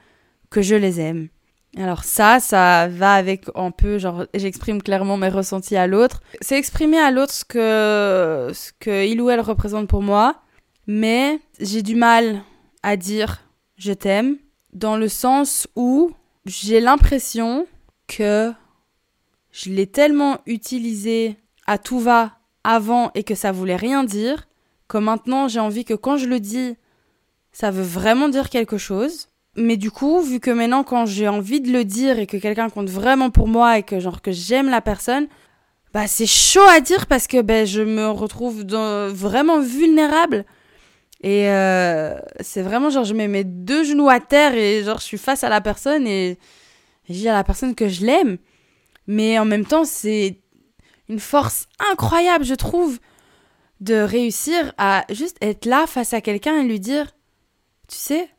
[0.50, 1.28] que je les aime.
[1.76, 6.22] Alors ça, ça va avec un peu, genre, j'exprime clairement mes ressentis à l'autre.
[6.40, 10.40] C'est exprimer à l'autre ce que, ce que il ou elle représente pour moi,
[10.86, 12.42] mais j'ai du mal
[12.82, 13.42] à dire
[13.76, 14.38] je t'aime,
[14.72, 16.12] dans le sens où
[16.46, 17.66] j'ai l'impression
[18.06, 18.52] que
[19.52, 21.36] je l'ai tellement utilisé
[21.66, 24.48] à tout va avant et que ça voulait rien dire,
[24.88, 26.76] que maintenant j'ai envie que quand je le dis,
[27.58, 29.28] ça veut vraiment dire quelque chose.
[29.56, 32.70] Mais du coup, vu que maintenant quand j'ai envie de le dire et que quelqu'un
[32.70, 35.26] compte vraiment pour moi et que genre que j'aime la personne,
[35.92, 38.64] bah c'est chaud à dire parce que ben je me retrouve
[39.12, 40.44] vraiment vulnérable
[41.22, 45.04] et euh, c'est vraiment genre, je mets mes deux genoux à terre et genre, je
[45.04, 46.38] suis face à la personne et,
[47.08, 48.38] je dis à la personne que je l'aime.
[49.06, 50.36] Mais en même temps, c'est
[51.08, 52.98] une force incroyable, je trouve,
[53.80, 57.06] de réussir à juste être là face à quelqu'un et lui dire,
[57.88, 58.30] tu sais,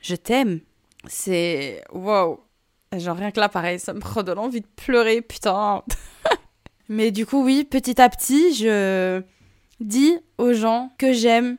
[0.00, 0.60] je t'aime.
[1.06, 2.40] C'est wow.
[2.96, 5.82] Genre rien que là, pareil, ça me redonne envie de pleurer, putain.
[6.88, 9.22] Mais du coup, oui, petit à petit, je
[9.80, 11.56] dis aux gens que j'aime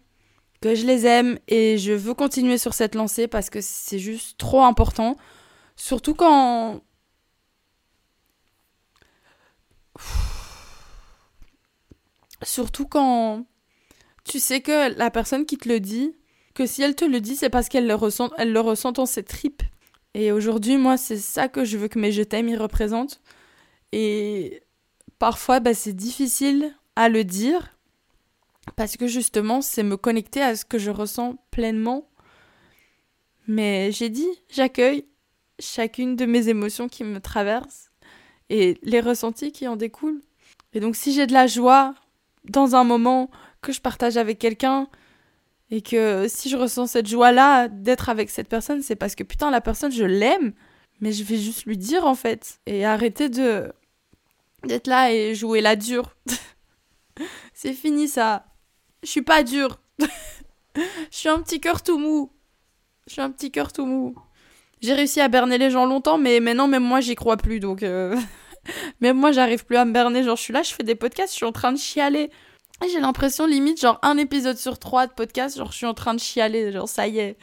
[0.66, 4.38] que je les aime et je veux continuer sur cette lancée parce que c'est juste
[4.40, 5.16] trop important.
[5.76, 6.82] Surtout quand...
[12.42, 13.46] Surtout quand
[14.24, 16.16] tu sais que la personne qui te le dit,
[16.56, 19.06] que si elle te le dit, c'est parce qu'elle le ressent, elle le ressent dans
[19.06, 19.62] ses tripes.
[20.16, 23.22] Et aujourd'hui, moi, c'est ça que je veux que mes je t'aime y représentent.
[23.92, 24.64] Et
[25.20, 27.78] parfois, bah, c'est difficile à le dire
[28.78, 32.10] parce que justement, c'est me connecter à ce que je ressens pleinement.
[33.48, 35.06] Mais j'ai dit, j'accueille
[35.60, 37.92] chacune de mes émotions qui me traversent
[38.50, 40.22] et les ressentis qui en découlent.
[40.74, 41.94] Et donc si j'ai de la joie
[42.46, 43.30] dans un moment
[43.62, 44.88] que je partage avec quelqu'un
[45.76, 49.52] et que si je ressens cette joie-là d'être avec cette personne, c'est parce que putain,
[49.52, 50.54] la personne, je l'aime,
[51.02, 53.74] mais je vais juste lui dire en fait et arrêter de
[54.64, 56.16] d'être là et jouer la dure.
[57.54, 58.46] c'est fini ça.
[59.04, 59.82] Je suis pas dure.
[60.00, 60.06] je
[61.12, 62.32] suis un petit cœur tout mou.
[63.08, 64.16] Je suis un petit cœur tout mou.
[64.82, 67.60] J'ai réussi à berner les gens longtemps, mais maintenant, même moi, j'y crois plus.
[67.60, 68.16] Donc, euh,
[69.02, 70.24] même moi, j'arrive plus à me berner.
[70.24, 72.32] Genre, je suis là, je fais des podcasts, je suis en train de chialer.
[72.84, 75.94] Et j'ai l'impression, limite, genre, un épisode sur trois de podcast, genre, je suis en
[75.94, 76.72] train de chialer.
[76.72, 77.38] Genre, ça y est.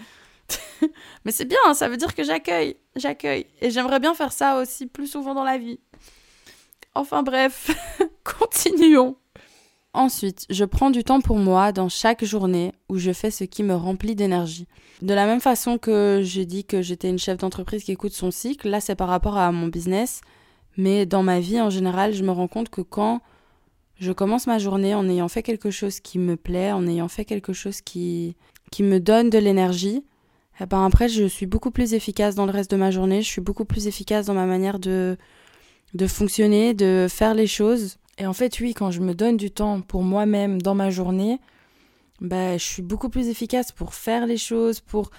[1.25, 2.77] mais c'est bien, hein, ça veut dire que j'accueille.
[2.97, 3.47] J'accueille.
[3.61, 5.81] Et j'aimerais bien faire ça aussi plus souvent dans la vie.
[6.95, 7.71] Enfin, bref,
[8.25, 9.17] continuons.
[9.95, 13.63] Ensuite, je prends du temps pour moi dans chaque journée où je fais ce qui
[13.63, 14.67] me remplit d'énergie.
[15.03, 18.31] De la même façon que j'ai dit que j'étais une chef d'entreprise qui écoute son
[18.31, 20.23] cycle, là c'est par rapport à mon business,
[20.79, 23.21] mais dans ma vie en général, je me rends compte que quand
[24.03, 27.25] je commence ma journée en ayant fait quelque chose qui me plaît, en ayant fait
[27.25, 28.35] quelque chose qui,
[28.73, 30.05] qui me donne de l'énergie,
[30.61, 33.29] eh ben après je suis beaucoup plus efficace dans le reste de ma journée, je
[33.29, 35.17] suis beaucoup plus efficace dans ma manière de,
[35.95, 37.99] de fonctionner, de faire les choses.
[38.19, 41.39] Et en fait, oui, quand je me donne du temps pour moi-même dans ma journée,
[42.21, 45.11] bah, je suis beaucoup plus efficace pour faire les choses, pour...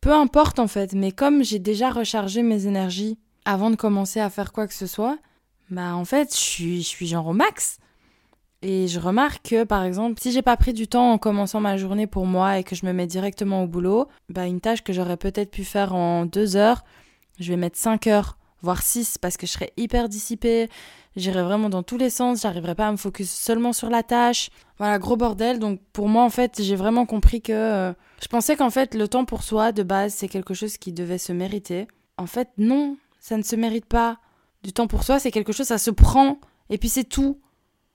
[0.00, 4.30] Peu importe en fait, mais comme j'ai déjà rechargé mes énergies avant de commencer à
[4.30, 5.18] faire quoi que ce soit,
[5.70, 7.78] bah en fait, je suis, je suis genre au max.
[8.62, 11.76] Et je remarque que, par exemple, si j'ai pas pris du temps en commençant ma
[11.76, 14.92] journée pour moi et que je me mets directement au boulot, bah une tâche que
[14.92, 16.84] j'aurais peut-être pu faire en deux heures,
[17.40, 20.68] je vais mettre cinq heures, voire six, parce que je serais hyper dissipée,
[21.14, 24.50] J'irai vraiment dans tous les sens, j'arriverai pas à me focus seulement sur la tâche.
[24.78, 25.58] Voilà, gros bordel.
[25.58, 29.06] Donc pour moi, en fait, j'ai vraiment compris que euh, je pensais qu'en fait, le
[29.08, 31.86] temps pour soi, de base, c'est quelque chose qui devait se mériter.
[32.16, 34.18] En fait, non, ça ne se mérite pas.
[34.62, 36.38] Du temps pour soi, c'est quelque chose, ça se prend.
[36.70, 37.38] Et puis c'est tout.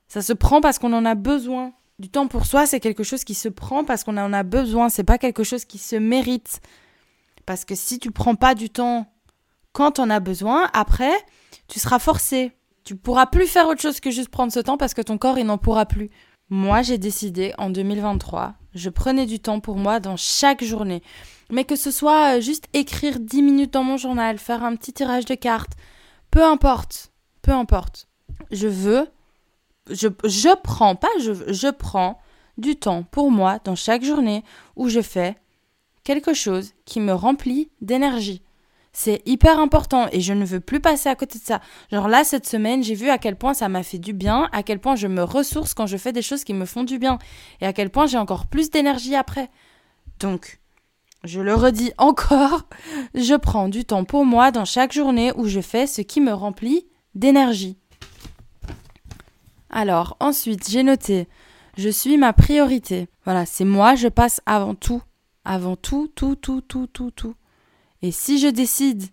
[0.07, 1.73] Ça se prend parce qu'on en a besoin.
[1.99, 4.89] Du temps pour soi, c'est quelque chose qui se prend parce qu'on en a besoin.
[4.89, 6.61] C'est pas quelque chose qui se mérite.
[7.45, 9.11] Parce que si tu prends pas du temps
[9.73, 11.13] quand on a besoin, après,
[11.67, 12.51] tu seras forcé.
[12.83, 15.37] Tu pourras plus faire autre chose que juste prendre ce temps parce que ton corps,
[15.37, 16.09] il n'en pourra plus.
[16.49, 21.03] Moi, j'ai décidé en 2023, je prenais du temps pour moi dans chaque journée.
[21.51, 24.93] Mais que ce soit euh, juste écrire 10 minutes dans mon journal, faire un petit
[24.93, 25.73] tirage de cartes,
[26.31, 28.07] peu importe, peu importe.
[28.51, 29.07] Je veux,
[29.89, 31.07] je, prends, pas
[31.77, 32.19] prends
[32.57, 34.43] du temps pour moi dans chaque journée
[34.75, 35.35] où je fais
[36.03, 38.41] quelque chose qui me remplit d'énergie.
[38.93, 41.61] C'est hyper important et je ne veux plus passer à côté de ça.
[41.91, 44.63] Genre là, cette semaine, j'ai vu à quel point ça m'a fait du bien, à
[44.63, 47.19] quel point je me ressource quand je fais des choses qui me font du bien
[47.61, 49.49] et à quel point j'ai encore plus d'énergie après.
[50.19, 50.59] Donc,
[51.23, 52.63] je le redis encore,
[53.13, 56.33] je prends du temps pour moi dans chaque journée où je fais ce qui me
[56.33, 57.77] remplit d'énergie.
[59.69, 61.27] Alors, ensuite, j'ai noté,
[61.77, 63.07] je suis ma priorité.
[63.25, 65.01] Voilà, c'est moi, je passe avant tout.
[65.45, 67.35] Avant tout, tout, tout, tout, tout, tout.
[68.01, 69.03] Et si je décide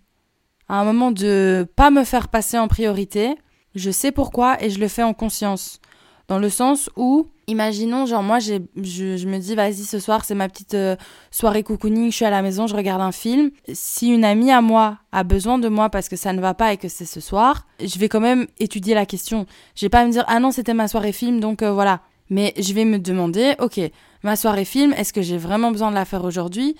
[0.67, 3.35] à un moment de pas me faire passer en priorité,
[3.75, 5.79] je sais pourquoi et je le fais en conscience.
[6.27, 10.35] Dans le sens où, imaginons, genre moi, je, je, me dis, vas-y, ce soir, c'est
[10.35, 10.95] ma petite euh,
[11.31, 13.51] soirée cocooning, je suis à la maison, je regarde un film.
[13.73, 16.73] Si une amie à moi a besoin de moi parce que ça ne va pas
[16.73, 19.45] et que c'est ce soir, je vais quand même étudier la question.
[19.75, 22.01] Je vais pas me dire, ah non, c'était ma soirée film, donc euh, voilà.
[22.29, 23.79] Mais je vais me demander, ok,
[24.23, 26.75] ma soirée film, est-ce que j'ai vraiment besoin de la faire aujourd'hui?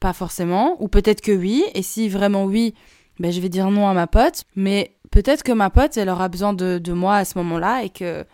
[0.00, 2.74] Pas forcément, ou peut-être que oui, et si vraiment oui,
[3.18, 6.28] ben je vais dire non à ma pote, mais peut-être que ma pote, elle aura
[6.28, 8.24] besoin de, de moi à ce moment-là, et que,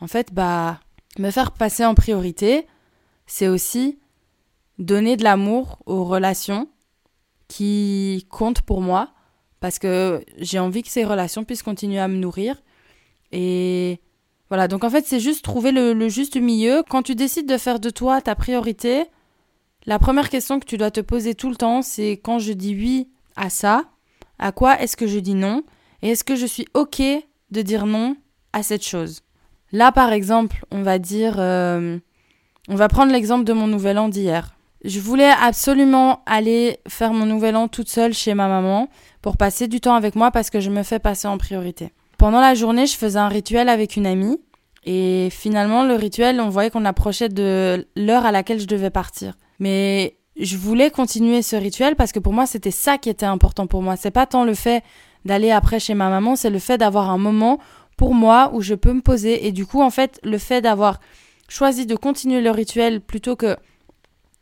[0.00, 0.78] en fait, bah,
[1.18, 2.66] me faire passer en priorité,
[3.26, 3.98] c'est aussi
[4.78, 6.68] donner de l'amour aux relations
[7.48, 9.12] qui comptent pour moi,
[9.60, 12.62] parce que j'ai envie que ces relations puissent continuer à me nourrir,
[13.32, 14.00] et
[14.48, 16.82] voilà, donc en fait, c'est juste trouver le, juste milieu.
[16.88, 19.04] Quand tu décides de faire de toi ta priorité,
[19.86, 22.74] la première question que tu dois te poser tout le temps, c'est quand je dis
[22.74, 23.84] oui à ça,
[24.38, 25.62] à quoi est-ce que je dis non?
[26.02, 27.00] Et est-ce que je suis OK
[27.50, 28.16] de dire non
[28.52, 29.22] à cette chose?
[29.72, 31.36] Là, par exemple, on va dire...
[31.38, 31.98] Euh,
[32.68, 34.54] on va prendre l'exemple de mon nouvel an d'hier.
[34.84, 38.88] Je voulais absolument aller faire mon nouvel an toute seule chez ma maman
[39.22, 41.92] pour passer du temps avec moi parce que je me fais passer en priorité.
[42.16, 44.40] Pendant la journée, je faisais un rituel avec une amie
[44.84, 49.34] et finalement, le rituel, on voyait qu'on approchait de l'heure à laquelle je devais partir.
[49.58, 53.66] Mais je voulais continuer ce rituel parce que pour moi, c'était ça qui était important
[53.66, 53.96] pour moi.
[53.96, 54.82] C'est pas tant le fait
[55.24, 57.58] d'aller après chez ma maman, c'est le fait d'avoir un moment
[58.00, 59.46] pour moi où je peux me poser.
[59.46, 61.00] Et du coup, en fait, le fait d'avoir
[61.50, 63.58] choisi de continuer le rituel plutôt que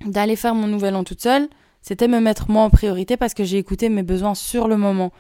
[0.07, 1.49] d'aller faire mon nouvel an toute seule,
[1.83, 5.11] c'était me mettre moi en priorité parce que j'ai écouté mes besoins sur le moment.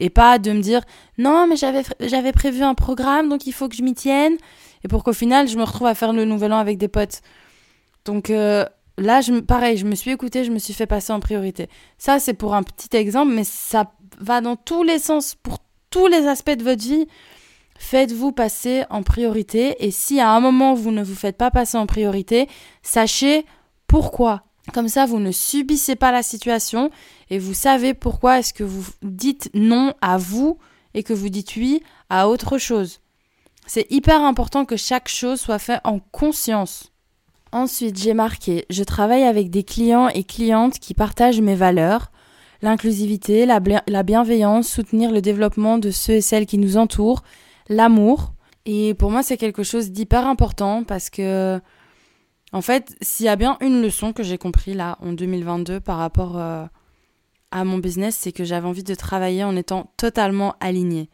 [0.00, 0.80] Et pas de me dire
[1.18, 4.38] non, mais j'avais, prévu un programme, donc il faut que je m'y tienne.
[4.82, 7.22] Et pour qu'au final, je me retrouve à faire le nouvel an avec des potes.
[8.04, 8.64] Donc euh,
[8.98, 11.68] là, je, pareil, je me suis écoutée, je me suis fait passer en priorité.
[11.98, 15.58] Ça, c'est pour un petit exemple, mais ça va dans tous les sens, pour
[15.90, 17.06] tous les aspects de votre vie.
[17.84, 19.76] Faites-vous passer en priorité.
[19.84, 22.48] Et si à un moment, vous ne vous faites pas passer en priorité,
[22.82, 23.44] sachez
[23.86, 24.44] pourquoi.
[24.72, 26.90] Comme ça, vous ne subissez pas la situation
[27.28, 30.56] et vous savez pourquoi est-ce que vous dites non à vous
[30.94, 33.00] et que vous dites oui à autre chose.
[33.66, 36.90] C'est hyper important que chaque chose soit faite en conscience.
[37.52, 42.10] Ensuite, j'ai marqué, je travaille avec des clients et clientes qui partagent mes valeurs,
[42.62, 47.22] l'inclusivité, la, la, bienveillance, soutenir le développement de ceux et celles qui nous entourent,
[47.68, 48.34] l'amour.
[48.66, 51.60] Et pour moi, c'est quelque chose d'hyper important parce que,
[52.52, 55.98] en fait, s'il y a bien une leçon que j'ai compris là en 2022 par
[55.98, 56.64] rapport euh,
[57.50, 61.10] à mon business, c'est que j'avais envie de travailler en étant totalement alignée.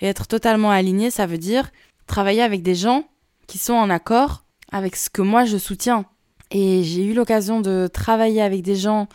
[0.00, 1.70] Et être totalement aligné, ça veut dire
[2.06, 3.04] travailler avec des gens
[3.46, 6.04] qui sont en accord avec ce que moi je soutiens.
[6.50, 9.08] Et j'ai eu l'occasion de travailler avec des gens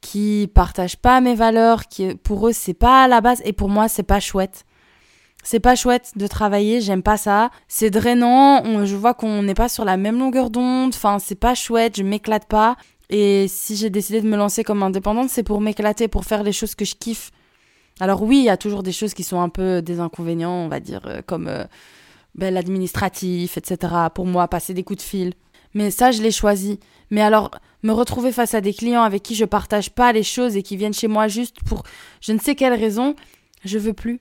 [0.00, 3.68] qui partagent pas mes valeurs, qui pour eux c'est pas à la base et pour
[3.68, 4.64] moi c'est pas chouette.
[5.42, 7.50] C'est pas chouette de travailler, j'aime pas ça.
[7.66, 11.54] C'est drainant, je vois qu'on n'est pas sur la même longueur d'onde, enfin c'est pas
[11.54, 12.76] chouette, je m'éclate pas.
[13.10, 16.52] Et si j'ai décidé de me lancer comme indépendante, c'est pour m'éclater, pour faire les
[16.52, 17.30] choses que je kiffe.
[18.00, 20.68] Alors oui, il y a toujours des choses qui sont un peu des inconvénients, on
[20.68, 21.64] va dire, euh, comme euh,
[22.34, 23.94] ben, l'administratif, etc.
[24.14, 25.34] Pour moi, passer des coups de fil.
[25.74, 26.80] Mais ça, je l'ai choisi.
[27.10, 27.50] Mais alors,
[27.82, 30.76] me retrouver face à des clients avec qui je partage pas les choses et qui
[30.76, 31.82] viennent chez moi juste pour
[32.20, 33.14] je ne sais quelle raison,
[33.64, 34.20] je veux plus.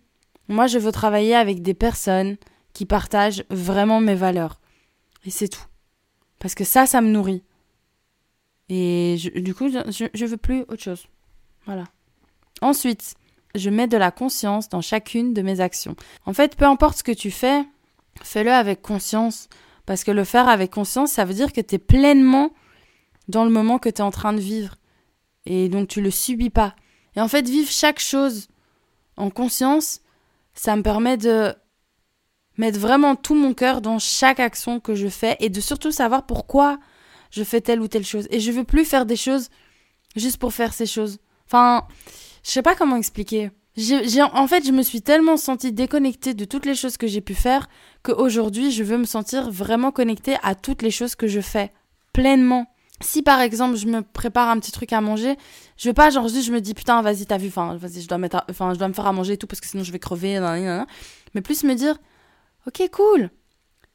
[0.51, 2.37] Moi, je veux travailler avec des personnes
[2.73, 4.59] qui partagent vraiment mes valeurs.
[5.25, 5.65] Et c'est tout.
[6.39, 7.43] Parce que ça, ça me nourrit.
[8.69, 11.07] Et du coup, je, je veux plus autre chose.
[11.65, 11.85] Voilà.
[12.61, 13.15] Ensuite,
[13.55, 15.95] je mets de la conscience dans chacune de mes actions.
[16.25, 17.63] En fait, peu importe ce que tu fais,
[18.21, 19.49] fais-le avec conscience.
[19.85, 22.51] Parce que le faire avec conscience, ça veut dire que tu es pleinement
[23.27, 24.75] dans le moment que tu es en train de vivre.
[25.45, 26.75] Et donc tu le subis pas.
[27.15, 28.47] Et en fait, vivre chaque chose
[29.17, 30.01] en conscience,
[30.53, 31.53] ça me permet de
[32.57, 36.25] mettre vraiment tout mon cœur dans chaque action que je fais et de surtout savoir
[36.25, 36.79] pourquoi
[37.31, 38.27] je fais telle ou telle chose.
[38.29, 39.49] Et je veux plus faire des choses
[40.15, 41.19] juste pour faire ces choses.
[41.45, 41.87] Enfin,
[42.43, 43.51] je sais pas comment expliquer.
[44.33, 47.33] En fait, je me suis tellement sentie déconnectée de toutes les choses que j'ai pu
[47.33, 47.69] faire
[48.03, 51.71] qu'aujourd'hui, je veux me sentir vraiment connectée à toutes les choses que je fais
[52.11, 52.67] pleinement.
[53.01, 55.37] Si par exemple, je me prépare un petit truc à manger,
[55.77, 58.07] je veux pas genre juste je me dis putain, vas-y, t'as vu, enfin, vas-y, je
[58.07, 59.91] dois mettre, enfin, je dois me faire à manger et tout parce que sinon je
[59.91, 60.39] vais crever,
[61.33, 61.97] mais plus me dire,
[62.67, 63.29] ok, cool.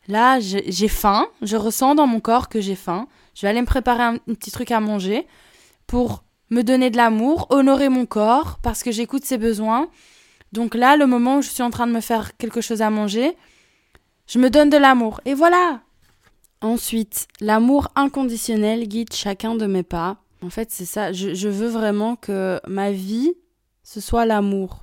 [0.09, 3.09] Là, j'ai faim, je ressens dans mon corps que j'ai faim.
[3.35, 5.27] Je vais aller me préparer un petit truc à manger
[5.87, 9.89] pour me donner de l'amour, honorer mon corps parce que j'écoute ses besoins.
[10.53, 12.91] Donc là, le moment où je suis en train de me faire quelque chose à
[12.91, 13.37] manger,
[14.29, 15.21] je me donne de l'amour.
[15.25, 15.81] Et voilà.
[16.61, 20.19] Ensuite, l'amour inconditionnel guide chacun de mes pas.
[20.43, 21.13] En fait, c'est ça.
[21.13, 23.35] Je, veux vraiment que ma vie,
[23.83, 24.83] ce soit l'amour.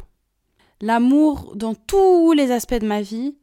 [0.81, 3.37] L'amour dans tous les aspects de ma vie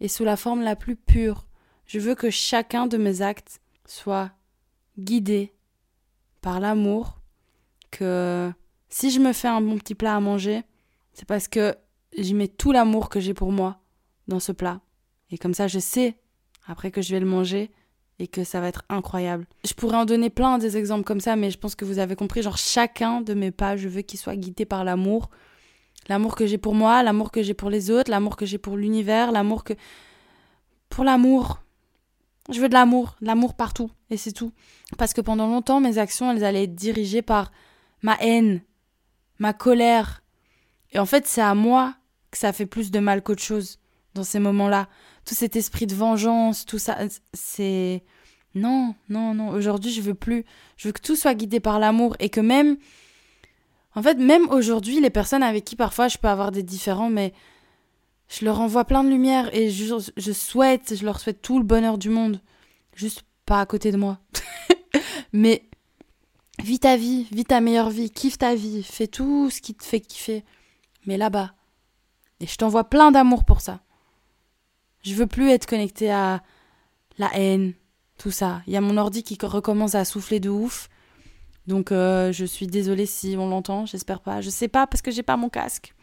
[0.00, 1.46] et sous la forme la plus pure.
[1.86, 4.30] Je veux que chacun de mes actes soit
[4.98, 5.52] guidé
[6.40, 7.18] par l'amour
[7.90, 8.50] que
[8.88, 10.62] si je me fais un bon petit plat à manger,
[11.12, 11.74] c'est parce que
[12.16, 13.80] j'y mets tout l'amour que j'ai pour moi
[14.28, 14.80] dans ce plat.
[15.30, 16.18] Et comme ça, je sais
[16.66, 17.70] après que je vais le manger
[18.18, 19.46] et que ça va être incroyable.
[19.64, 22.14] Je pourrais en donner plein des exemples comme ça, mais je pense que vous avez
[22.14, 22.42] compris.
[22.42, 25.30] Genre, chacun de mes pas, je veux qu'il soit guidé par l'amour.
[26.08, 28.76] L'amour que j'ai pour moi, l'amour que j'ai pour les autres, l'amour que j'ai pour
[28.76, 29.74] l'univers, l'amour que.
[30.88, 31.60] Pour l'amour.
[32.50, 34.52] Je veux de l'amour, l'amour partout, et c'est tout.
[34.98, 37.52] Parce que pendant longtemps, mes actions, elles allaient être dirigées par
[38.02, 38.62] ma haine,
[39.38, 40.24] ma colère.
[40.90, 41.94] Et en fait, c'est à moi
[42.32, 43.78] que ça fait plus de mal qu'autre chose
[44.14, 44.88] dans ces moments-là.
[45.24, 46.98] Tout cet esprit de vengeance, tout ça,
[47.32, 48.02] c'est...
[48.54, 49.48] Non, non, non.
[49.50, 50.44] Aujourd'hui, je veux plus.
[50.76, 52.76] Je veux que tout soit guidé par l'amour et que même...
[53.94, 57.34] En fait, même aujourd'hui, les personnes avec qui parfois je peux avoir des différends, mais
[58.28, 61.98] je leur envoie plein de lumière et je, souhaite, je leur souhaite tout le bonheur
[61.98, 62.40] du monde.
[62.94, 64.18] Juste pas à côté de moi.
[65.32, 65.62] mais
[66.62, 69.82] Vis ta vie, vis ta meilleure vie, kiffe ta vie, fais tout ce qui te
[69.82, 70.44] fait kiffer.
[71.06, 71.54] Mais là-bas.
[72.38, 73.80] Et je t'envoie plein d'amour pour ça.
[75.02, 76.42] Je veux plus être connecté à
[77.18, 77.72] la haine,
[78.18, 78.62] tout ça.
[78.66, 80.88] Il y a mon ordi qui recommence à souffler de ouf.
[81.66, 84.40] Donc euh, je suis désolée si on l'entend, j'espère pas.
[84.40, 85.94] Je sais pas parce que j'ai pas mon casque.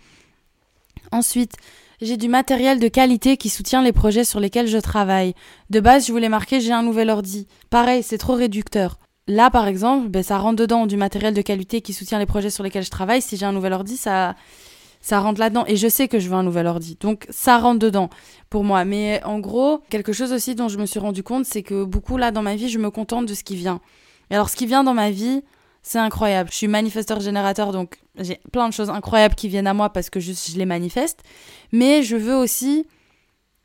[1.11, 1.55] Ensuite,
[2.01, 5.33] j'ai du matériel de qualité qui soutient les projets sur lesquels je travaille.
[5.69, 7.47] De base, je voulais marquer j'ai un nouvel ordi.
[7.69, 8.99] Pareil, c'est trop réducteur.
[9.27, 12.49] Là, par exemple, ben, ça rentre dedans du matériel de qualité qui soutient les projets
[12.49, 13.21] sur lesquels je travaille.
[13.21, 14.35] Si j'ai un nouvel ordi, ça,
[15.01, 15.63] ça rentre là-dedans.
[15.67, 16.97] Et je sais que je veux un nouvel ordi.
[16.99, 18.09] Donc ça rentre dedans
[18.49, 18.85] pour moi.
[18.85, 22.17] Mais en gros, quelque chose aussi dont je me suis rendu compte, c'est que beaucoup
[22.17, 23.79] là dans ma vie, je me contente de ce qui vient.
[24.29, 25.41] Et alors ce qui vient dans ma vie,
[25.81, 26.49] c'est incroyable.
[26.51, 30.09] Je suis manifesteur générateur, donc j'ai plein de choses incroyables qui viennent à moi parce
[30.09, 31.23] que juste je les manifeste.
[31.71, 32.85] Mais je veux aussi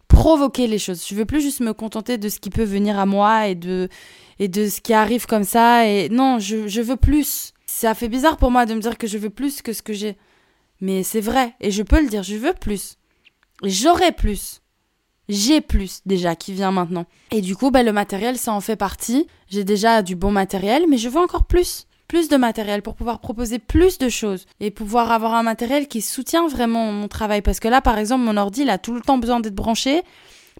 [0.09, 1.05] provoquer les choses.
[1.07, 3.89] Je veux plus juste me contenter de ce qui peut venir à moi et de,
[4.39, 5.89] et de ce qui arrive comme ça.
[5.89, 7.53] Et non, je, je veux plus.
[7.67, 9.93] Ça fait bizarre pour moi de me dire que je veux plus que ce que
[9.93, 10.17] j'ai.
[10.85, 11.55] Mais c'est vrai.
[11.63, 12.99] Et je peux le dire, je veux plus.
[13.63, 14.61] J'aurai plus.
[15.31, 17.07] J'ai plus déjà qui vient maintenant.
[17.31, 19.27] Et du coup, ben, le matériel, ça en fait partie.
[19.49, 23.19] J'ai déjà du bon matériel, mais je veux encore plus plus de matériel pour pouvoir
[23.19, 27.41] proposer plus de choses et pouvoir avoir un matériel qui soutient vraiment mon travail.
[27.41, 30.03] Parce que là, par exemple, mon ordi, il a tout le temps besoin d'être branché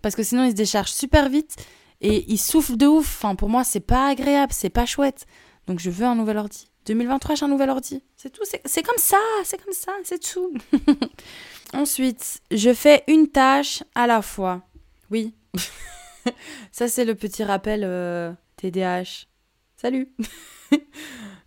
[0.01, 1.55] parce que sinon, il se décharge super vite
[2.01, 3.19] et il souffle de ouf.
[3.19, 5.27] Enfin, pour moi, c'est pas agréable, c'est pas chouette.
[5.67, 6.71] Donc, je veux un nouvel ordi.
[6.87, 8.03] 2023, j'ai un nouvel ordi.
[8.17, 8.43] C'est tout.
[8.45, 10.53] C'est comme ça, c'est comme ça, c'est tout.
[11.73, 14.63] Ensuite, je fais une tâche à la fois.
[15.11, 15.35] Oui.
[16.73, 17.81] ça, c'est le petit rappel
[18.57, 19.01] TDAH.
[19.01, 19.05] Euh,
[19.77, 20.09] Salut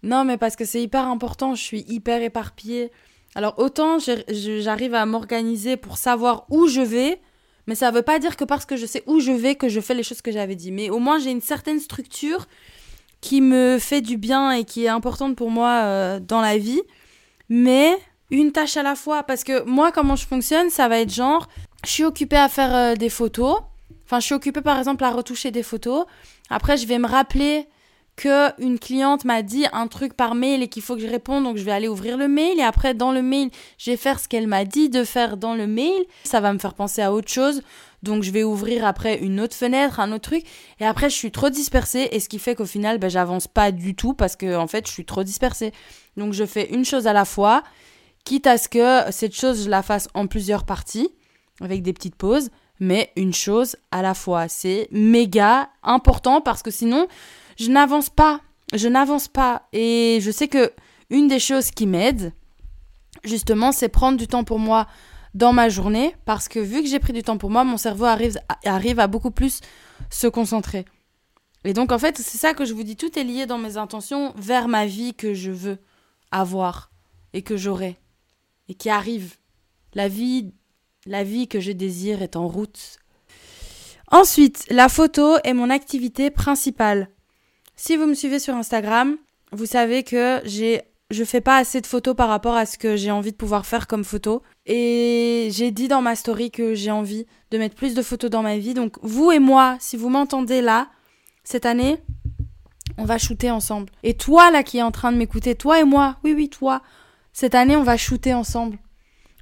[0.04, 2.92] Non, mais parce que c'est hyper important, je suis hyper éparpillée.
[3.36, 7.20] Alors autant j'arrive à m'organiser pour savoir où je vais,
[7.68, 9.70] mais ça ne veut pas dire que parce que je sais où je vais que
[9.70, 10.72] je fais les choses que j'avais dit.
[10.72, 12.48] Mais au moins j'ai une certaine structure
[13.28, 16.82] qui me fait du bien et qui est importante pour moi euh, dans la vie.
[17.50, 17.98] Mais
[18.32, 19.24] une tâche à la fois.
[19.24, 21.50] Parce que moi, comment je fonctionne, ça va être genre,
[21.84, 23.60] je suis occupée à faire euh, des photos.
[24.06, 26.06] Enfin, je suis occupée par exemple à retoucher des photos.
[26.50, 27.68] Après, je vais me rappeler
[28.16, 31.44] que une cliente m'a dit un truc par mail et qu'il faut que je réponde,
[31.44, 34.20] donc je vais aller ouvrir le mail et après dans le mail, je vais faire
[34.20, 36.02] ce qu'elle m'a dit de faire dans le mail.
[36.24, 37.62] Ça va me faire penser à autre chose,
[38.04, 40.44] donc je vais ouvrir après une autre fenêtre, un autre truc
[40.80, 43.72] et après je suis trop dispersée et ce qui fait qu'au final, ben, j'avance pas
[43.72, 45.72] du tout parce que en fait, je suis trop dispersée.
[46.16, 47.64] Donc je fais une chose à la fois,
[48.24, 51.10] quitte à ce que cette chose je la fasse en plusieurs parties
[51.60, 54.48] avec des petites pauses, mais une chose à la fois.
[54.48, 57.08] C'est méga important parce que sinon
[57.58, 58.42] je n'avance pas.
[58.74, 59.64] Je n'avance pas.
[59.74, 60.72] Et je sais que
[61.10, 62.34] une des choses qui m'aide,
[63.24, 64.88] justement, c'est prendre du temps pour moi
[65.34, 66.16] dans ma journée.
[66.26, 69.08] Parce que vu que j'ai pris du temps pour moi, mon cerveau arrive, arrive à
[69.08, 69.62] beaucoup plus
[70.10, 70.86] se concentrer.
[71.64, 72.96] Et donc, en fait, c'est ça que je vous dis.
[72.96, 75.80] Tout est lié dans mes intentions vers ma vie que je veux
[76.32, 76.92] avoir
[77.34, 77.98] et que j'aurai
[78.70, 79.36] et qui arrive.
[79.94, 80.54] La vie,
[81.06, 83.00] la vie que je désire est en route.
[84.10, 87.10] Ensuite, la photo est mon activité principale.
[87.76, 89.18] Si vous me suivez sur Instagram,
[89.52, 92.98] vous savez que j'ai je fais pas assez de photos par rapport à ce que
[92.98, 94.42] j'ai envie de pouvoir faire comme photo.
[94.68, 98.44] Et j'ai dit dans ma story que j'ai envie de mettre plus de photos dans
[98.44, 98.74] ma vie.
[98.74, 100.90] Donc vous et moi, si vous m'entendez là,
[101.44, 101.98] cette année,
[102.98, 103.92] on va shooter ensemble.
[104.04, 106.82] Et toi là qui es en train de m'écouter, toi et moi, oui oui toi,
[107.32, 108.78] cette année on va shooter ensemble.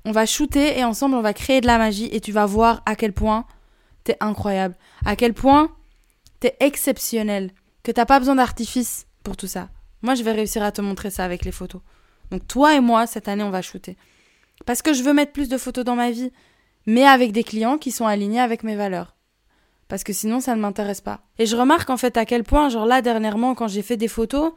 [0.05, 2.84] On va shooter et ensemble on va créer de la magie et tu vas voir
[2.86, 3.45] à quel point
[4.03, 4.76] t'es incroyable.
[5.03, 5.71] À quel point
[6.39, 7.51] t'es exceptionnel
[7.82, 9.69] que t'as pas besoin d'artifice pour tout ça.
[10.03, 11.82] Moi, je vais réussir à te montrer ça avec les photos.
[12.30, 13.97] Donc toi et moi, cette année, on va shooter.
[14.66, 16.32] Parce que je veux mettre plus de photos dans ma vie,
[16.86, 19.16] mais avec des clients qui sont alignés avec mes valeurs.
[19.88, 21.22] Parce que sinon, ça ne m'intéresse pas.
[21.38, 24.08] Et je remarque en fait à quel point, genre là, dernièrement, quand j'ai fait des
[24.08, 24.53] photos,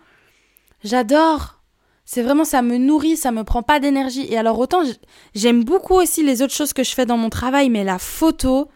[0.84, 1.62] j'adore.
[2.04, 4.26] C'est vraiment, ça me nourrit, ça me prend pas d'énergie.
[4.30, 4.82] Et alors, autant,
[5.34, 8.68] j'aime beaucoup aussi les autres choses que je fais dans mon travail, mais la photo,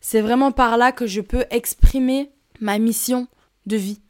[0.00, 2.30] c'est vraiment par là que je peux exprimer
[2.60, 3.26] ma mission,
[3.66, 4.00] de vie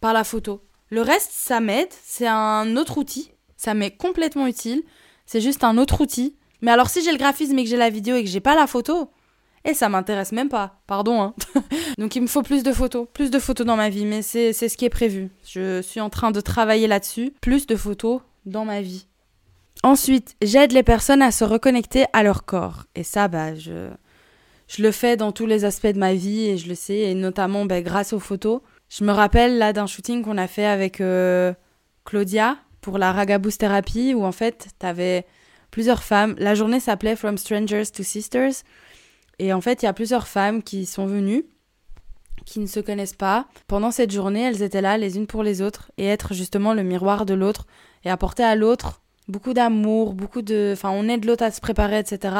[0.00, 0.62] par la photo.
[0.90, 4.82] Le reste, ça m'aide, c'est un autre outil, ça m'est complètement utile,
[5.26, 6.36] c'est juste un autre outil.
[6.60, 8.54] Mais alors si j'ai le graphisme et que j'ai la vidéo et que j'ai pas
[8.54, 9.10] la photo,
[9.64, 11.22] et eh, ça m'intéresse même pas, pardon.
[11.22, 11.34] Hein.
[11.98, 14.52] Donc il me faut plus de photos, plus de photos dans ma vie, mais c'est
[14.52, 15.30] ce qui est prévu.
[15.46, 19.06] Je suis en train de travailler là-dessus, plus de photos dans ma vie.
[19.84, 22.84] Ensuite, j'aide les personnes à se reconnecter à leur corps.
[22.96, 23.88] Et ça, bah, je,
[24.66, 27.14] je le fais dans tous les aspects de ma vie et je le sais, et
[27.14, 28.60] notamment bah, grâce aux photos.
[28.88, 31.52] Je me rappelle là d'un shooting qu'on a fait avec euh,
[32.04, 35.24] Claudia pour la Raga Boost Therapy où en fait t'avais
[35.70, 36.34] plusieurs femmes.
[36.38, 38.64] La journée s'appelait From Strangers to Sisters
[39.38, 41.46] et en fait il y a plusieurs femmes qui sont venues
[42.44, 43.46] qui ne se connaissent pas.
[43.68, 46.82] Pendant cette journée, elles étaient là les unes pour les autres et être justement le
[46.82, 47.66] miroir de l'autre
[48.04, 50.70] et apporter à l'autre beaucoup d'amour, beaucoup de...
[50.72, 52.34] Enfin, on aide l'autre à se préparer, etc.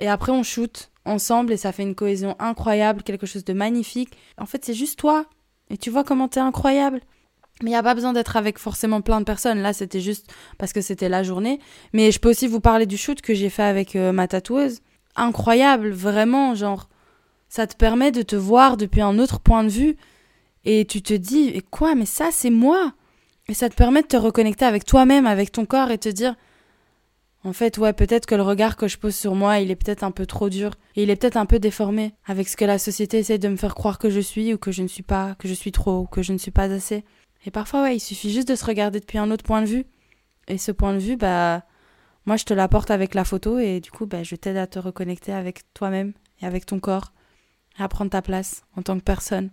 [0.00, 4.16] Et après, on shoot ensemble et ça fait une cohésion incroyable, quelque chose de magnifique.
[4.38, 5.24] En fait, c'est juste toi
[5.70, 7.00] et tu vois comment t'es incroyable.
[7.62, 9.62] Mais il n'y a pas besoin d'être avec forcément plein de personnes.
[9.62, 11.60] Là, c'était juste parce que c'était la journée.
[11.92, 14.80] Mais je peux aussi vous parler du shoot que j'ai fait avec euh, ma tatoueuse.
[15.14, 16.88] Incroyable, vraiment, genre,
[17.48, 19.96] ça te permet de te voir depuis un autre point de vue.
[20.64, 22.92] Et tu te dis, et quoi, mais ça, c'est moi.
[23.48, 26.34] Et ça te permet de te reconnecter avec toi-même, avec ton corps et te dire,
[27.44, 30.04] En fait, ouais, peut-être que le regard que je pose sur moi, il est peut-être
[30.04, 30.70] un peu trop dur.
[30.94, 33.56] Et il est peut-être un peu déformé avec ce que la société essaie de me
[33.56, 35.98] faire croire que je suis ou que je ne suis pas, que je suis trop
[36.00, 37.04] ou que je ne suis pas assez.
[37.44, 39.84] Et parfois, ouais, il suffit juste de se regarder depuis un autre point de vue.
[40.48, 41.62] Et ce point de vue, bah,
[42.26, 44.78] moi, je te l'apporte avec la photo et du coup, bah, je t'aide à te
[44.78, 47.12] reconnecter avec toi-même et avec ton corps,
[47.78, 49.50] à prendre ta place en tant que personne.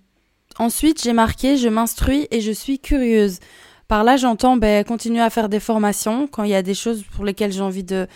[0.57, 3.39] Ensuite, j'ai marqué je m'instruis et je suis curieuse.
[3.87, 7.03] Par là, j'entends ben, continuer à faire des formations quand il y a des choses
[7.03, 8.07] pour lesquelles j'ai envie de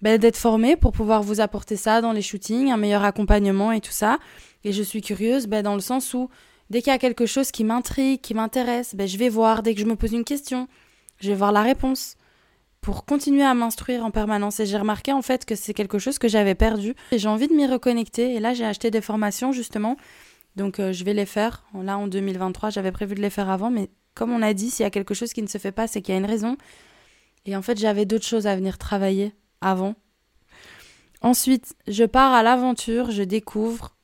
[0.00, 3.80] ben, d'être formée pour pouvoir vous apporter ça dans les shootings, un meilleur accompagnement et
[3.80, 4.18] tout ça.
[4.64, 6.28] Et je suis curieuse ben, dans le sens où
[6.72, 9.62] dès qu'il y a quelque chose qui m'intrigue, qui m'intéresse, ben, je vais voir.
[9.62, 10.68] Dès que je me pose une question,
[11.20, 12.16] je vais voir la réponse
[12.80, 14.58] pour continuer à m'instruire en permanence.
[14.58, 16.94] Et j'ai remarqué en fait que c'est quelque chose que j'avais perdu.
[17.10, 18.34] Et j'ai envie de m'y reconnecter.
[18.34, 19.98] Et là, j'ai acheté des formations justement.
[20.56, 21.66] Donc euh, je vais les faire.
[21.74, 24.84] Là, en 2023, j'avais prévu de les faire avant, mais comme on a dit, s'il
[24.84, 26.56] y a quelque chose qui ne se fait pas, c'est qu'il y a une raison.
[27.44, 29.94] Et en fait, j'avais d'autres choses à venir travailler avant.
[31.20, 33.94] Ensuite, je pars à l'aventure, je découvre,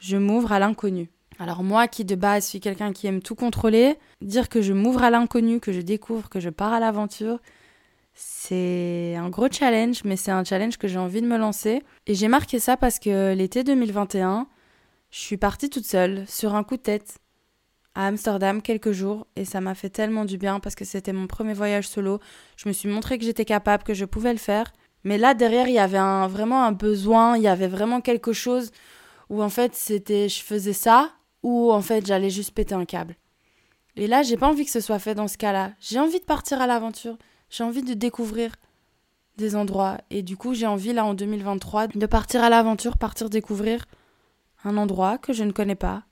[0.00, 1.10] je m'ouvre à l'inconnu.
[1.38, 5.04] Alors moi qui de base suis quelqu'un qui aime tout contrôler, dire que je m'ouvre
[5.04, 7.38] à l'inconnu, que je découvre, que je pars à l'aventure,
[8.14, 11.84] c'est un gros challenge, mais c'est un challenge que j'ai envie de me lancer.
[12.08, 14.48] Et j'ai marqué ça parce que l'été 2021,
[15.10, 17.18] je suis partie toute seule, sur un coup de tête
[17.94, 21.28] à Amsterdam quelques jours et ça m'a fait tellement du bien parce que c'était mon
[21.28, 22.18] premier voyage solo.
[22.56, 24.72] Je me suis montré que j'étais capable, que je pouvais le faire.
[25.04, 28.72] Mais là derrière, il y avait vraiment un besoin, il y avait vraiment quelque chose
[29.30, 31.12] où en fait c'était je faisais ça
[31.42, 33.16] ou en fait j'allais juste péter un câble.
[33.96, 35.72] Et là, j'ai pas envie que ce soit fait dans ce cas-là.
[35.80, 37.18] J'ai envie de partir à l'aventure.
[37.50, 38.52] J'ai envie de découvrir
[39.36, 43.30] des endroits et du coup, j'ai envie là en 2023 de partir à l'aventure, partir
[43.30, 43.86] découvrir
[44.64, 46.02] un endroit que je ne connais pas,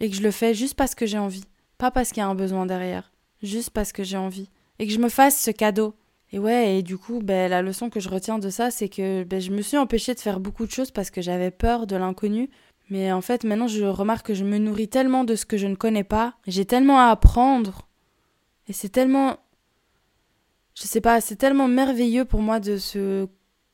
[0.00, 1.44] et que je le fais juste parce que j'ai envie,
[1.78, 3.12] pas parce qu'il y a un besoin derrière,
[3.42, 5.94] juste parce que j'ai envie, et que je me fasse ce cadeau.
[6.32, 9.22] Et ouais, et du coup, ben, la leçon que je retiens de ça, c'est que
[9.22, 11.94] ben, je me suis empêchée de faire beaucoup de choses parce que j'avais peur de
[11.94, 12.50] l'inconnu.
[12.90, 15.66] Mais en fait, maintenant, je remarque que je me nourris tellement de ce que je
[15.66, 16.34] ne connais pas.
[16.46, 17.88] J'ai tellement à apprendre.
[18.68, 19.38] Et c'est tellement.
[20.74, 23.28] Je sais pas, c'est tellement merveilleux pour moi de se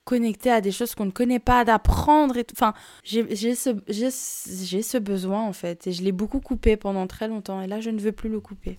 [0.04, 2.46] connecter à des choses qu'on ne connaît pas, d'apprendre et.
[2.52, 7.60] Enfin, j'ai ce, ce besoin en fait et je l'ai beaucoup coupé pendant très longtemps
[7.62, 8.78] et là je ne veux plus le couper.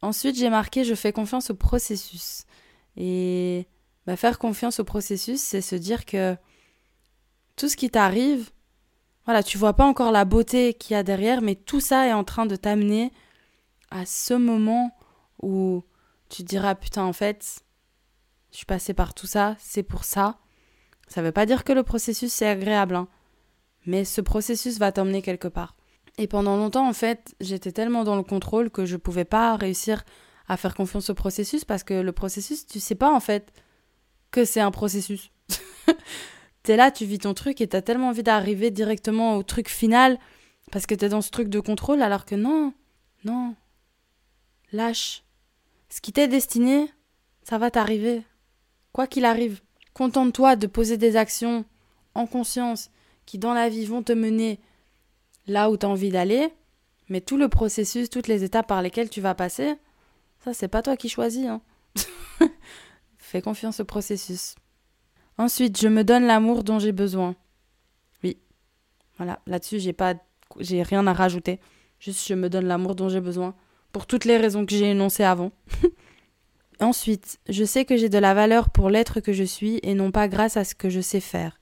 [0.00, 2.44] Ensuite, j'ai marqué je fais confiance au processus.
[2.96, 3.66] Et
[4.06, 6.36] bah, faire confiance au processus, c'est se dire que
[7.56, 8.50] tout ce qui t'arrive,
[9.24, 12.12] voilà, tu vois pas encore la beauté qu'il y a derrière, mais tout ça est
[12.12, 13.12] en train de t'amener
[13.90, 14.96] à ce moment
[15.42, 15.82] où
[16.28, 17.64] tu diras putain en fait,
[18.50, 20.38] je suis passé par tout ça, c'est pour ça.
[21.08, 23.08] Ça ne veut pas dire que le processus c'est agréable, hein.
[23.86, 25.76] mais ce processus va t'emmener quelque part.
[26.16, 30.04] Et pendant longtemps, en fait, j'étais tellement dans le contrôle que je pouvais pas réussir
[30.46, 33.52] à faire confiance au processus parce que le processus, tu sais pas en fait
[34.30, 35.30] que c'est un processus.
[36.64, 40.18] t'es là, tu vis ton truc et t'as tellement envie d'arriver directement au truc final
[40.72, 42.72] parce que t'es dans ce truc de contrôle alors que non,
[43.24, 43.54] non,
[44.72, 45.22] lâche.
[45.90, 46.90] Ce qui t'est destiné,
[47.44, 48.22] ça va t'arriver.
[48.92, 49.60] Quoi qu'il arrive.
[49.92, 51.64] Contente-toi de poser des actions
[52.14, 52.90] en conscience
[53.26, 54.58] qui dans la vie vont te mener
[55.46, 56.48] là où tu as envie d'aller,
[57.08, 59.74] mais tout le processus, toutes les étapes par lesquelles tu vas passer,
[60.42, 61.46] ça c'est pas toi qui choisis.
[61.46, 61.60] Hein.
[63.18, 64.56] Fais confiance au processus.
[65.38, 67.34] Ensuite, je me donne l'amour dont j'ai besoin.
[68.22, 68.38] Oui.
[69.16, 70.14] Voilà, là-dessus, j'ai pas
[70.60, 71.60] j'ai rien à rajouter.
[71.98, 73.54] Juste je me donne l'amour dont j'ai besoin
[73.92, 75.52] pour toutes les raisons que j'ai énoncées avant.
[76.80, 80.10] Ensuite, je sais que j'ai de la valeur pour l'être que je suis et non
[80.10, 81.60] pas grâce à ce que je sais faire.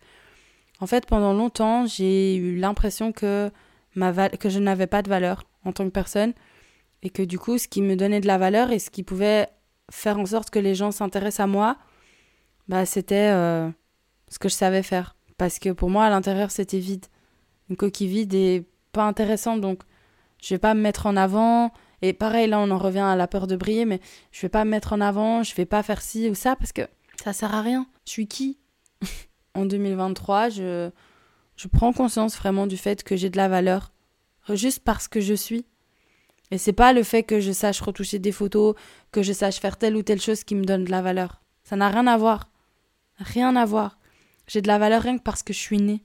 [0.80, 3.50] En fait, pendant longtemps, j'ai eu l'impression que,
[3.94, 6.32] ma que je n'avais pas de valeur en tant que personne
[7.02, 9.48] et que du coup, ce qui me donnait de la valeur et ce qui pouvait
[9.90, 11.76] faire en sorte que les gens s'intéressent à moi,
[12.72, 13.68] bah, c'était euh,
[14.30, 15.14] ce que je savais faire.
[15.36, 17.04] Parce que pour moi, à l'intérieur, c'était vide.
[17.68, 19.60] Une coquille vide et pas intéressante.
[19.60, 19.82] Donc,
[20.42, 21.70] je vais pas me mettre en avant,
[22.00, 24.00] et pareil, là, on en revient à la peur de briller, mais
[24.30, 26.72] je vais pas me mettre en avant, je vais pas faire ci ou ça parce
[26.72, 26.80] que
[27.22, 27.86] ça sert à rien.
[28.06, 28.58] Je suis qui?
[29.54, 30.88] En 2023, je,
[31.56, 33.92] je prends conscience vraiment du fait que j'ai de la valeur,
[34.48, 35.66] juste parce que je suis.
[36.50, 38.74] Et c'est pas le fait que je sache retoucher des photos,
[39.10, 41.42] que je sache faire telle ou telle chose qui me donne de la valeur.
[41.64, 42.48] Ça n'a rien à voir.
[43.22, 43.98] Rien à voir.
[44.46, 46.02] J'ai de la valeur rien que parce que je suis née.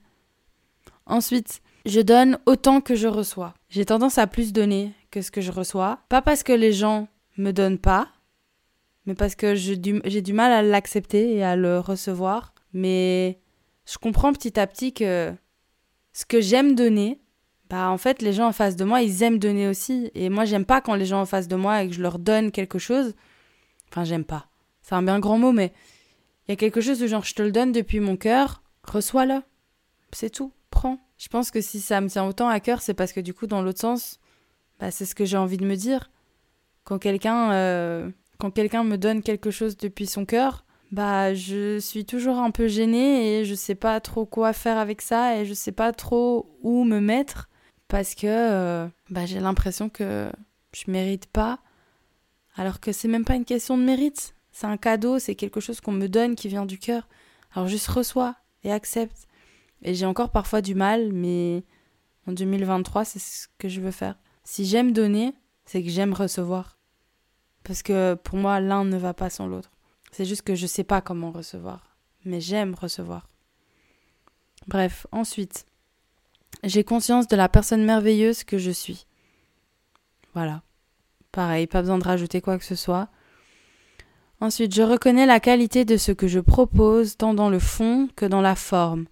[1.06, 3.54] Ensuite, je donne autant que je reçois.
[3.68, 6.00] J'ai tendance à plus donner que ce que je reçois.
[6.08, 8.08] Pas parce que les gens me donnent pas,
[9.06, 12.52] mais parce que j'ai du, mal à l'accepter et à le recevoir.
[12.72, 13.38] Mais
[13.86, 15.32] je comprends petit à petit que
[16.12, 17.20] ce que j'aime donner,
[17.70, 20.10] bah en fait les gens en face de moi ils aiment donner aussi.
[20.14, 22.18] Et moi j'aime pas quand les gens en face de moi et que je leur
[22.18, 23.14] donne quelque chose.
[23.90, 24.46] Enfin j'aime pas.
[24.82, 25.72] C'est un bien grand mot, mais
[26.48, 29.42] Il y a quelque chose de genre je te le donne depuis mon cœur, reçois-le.
[30.12, 30.98] C'est tout, prends.
[31.18, 33.46] Je pense que si ça me tient autant à cœur, c'est parce que du coup,
[33.46, 34.18] dans l'autre sens,
[34.80, 36.10] bah, c'est ce que j'ai envie de me dire.
[36.84, 38.10] Quand quelqu'un euh,
[38.42, 43.44] me donne quelque chose depuis son cœur, bah je suis toujours un peu gênée et
[43.44, 46.98] je sais pas trop quoi faire avec ça et je sais pas trop où me
[46.98, 47.50] mettre
[47.88, 50.30] parce que euh, bah, j'ai l'impression que
[50.72, 51.58] je mérite pas
[52.56, 55.80] alors que c'est même pas une question de mérite, c'est un cadeau, c'est quelque chose
[55.80, 57.06] qu'on me donne qui vient du cœur.
[57.54, 58.34] Alors juste reçois
[58.64, 59.28] et accepte.
[59.82, 61.62] Et j'ai encore parfois du mal, mais
[62.26, 64.16] en 2023, c'est ce que je veux faire.
[64.42, 65.32] Si j'aime donner,
[65.64, 66.76] c'est que j'aime recevoir.
[67.62, 69.70] Parce que pour moi, l'un ne va pas sans l'autre.
[70.10, 71.96] C'est juste que je sais pas comment recevoir.
[72.24, 73.28] Mais j'aime recevoir.
[74.66, 75.66] Bref, ensuite,
[76.64, 79.06] j'ai conscience de la personne merveilleuse que je suis.
[80.34, 80.62] Voilà.
[81.30, 83.08] Pareil, pas besoin de rajouter quoi que ce soit.
[84.40, 88.24] Ensuite, je reconnais la qualité de ce que je propose tant dans le fond que
[88.24, 89.06] dans la forme.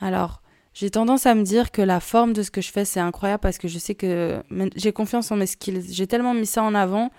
[0.00, 0.42] Alors,
[0.74, 3.40] j'ai tendance à me dire que la forme de ce que je fais, c'est incroyable
[3.40, 4.42] parce que je sais que
[4.76, 5.92] j'ai confiance en mes skills.
[5.92, 7.10] J'ai tellement mis ça en avant.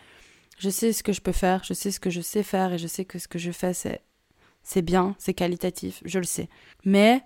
[0.59, 2.77] Je sais ce que je peux faire, je sais ce que je sais faire et
[2.77, 6.49] je sais que ce que je fais, c'est, bien, c'est qualitatif, je le sais.
[6.85, 7.23] Mais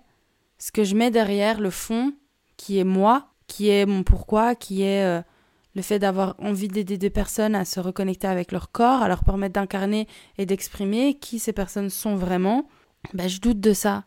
[0.58, 2.14] ce que je mets derrière le fond,
[2.56, 5.20] qui est moi, qui est mon pourquoi, qui est euh,
[5.76, 9.22] le fait d'avoir envie d'aider des personnes à se reconnecter avec leur corps, à leur
[9.22, 10.08] permettre d'incarner
[10.38, 12.66] et d'exprimer qui ces personnes sont vraiment,
[13.12, 14.04] ben, je doute de ça.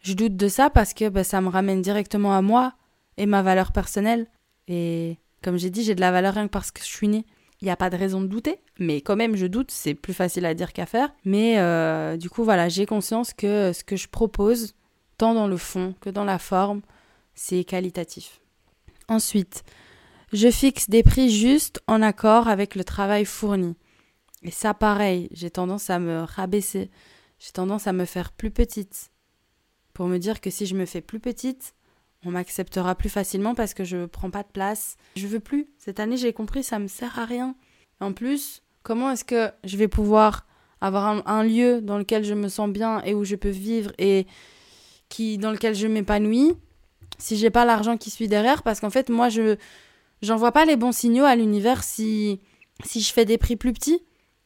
[0.00, 2.74] Je doute de ça parce que ben, ça me ramène directement à moi
[3.16, 4.26] et ma valeur personnelle.
[4.68, 7.24] Et comme j'ai dit, j'ai de la valeur rien que parce que je suis née.
[7.62, 10.12] Il n'y a pas de raison de douter, mais quand même je doute, c'est plus
[10.12, 11.08] facile à dire qu'à faire.
[11.24, 14.74] Mais euh, du coup, voilà, j'ai conscience que ce que je propose,
[15.16, 16.82] tant dans le fond que dans la forme,
[17.34, 18.42] c'est qualitatif.
[19.08, 19.64] Ensuite,
[20.36, 23.74] je fixe des prix justes en accord avec le travail fourni.
[24.42, 26.90] Et ça, pareil, j'ai tendance à me rabaisser.
[27.38, 29.10] J'ai tendance à me faire plus petite.
[29.94, 31.74] Pour me dire que si je me fais plus petite,
[32.24, 34.98] on m'acceptera plus facilement parce que je prends pas de place.
[35.16, 35.68] Je veux plus.
[35.78, 37.54] Cette année, j'ai compris, ça me sert à rien.
[38.00, 40.46] En plus, comment est-ce que je vais pouvoir
[40.82, 43.90] avoir un, un, lieu dans lequel je me sens bien et où je peux vivre
[43.96, 44.26] et
[45.08, 46.52] qui dans lequel je m'épanouis
[47.18, 48.62] si j'ai pas l'argent qui suit derrière?
[48.62, 49.56] Parce qu'en fait moi je
[50.22, 52.40] j'envoie pas les bons signaux à l'univers si,
[52.84, 54.02] si je fais des prix plus petits.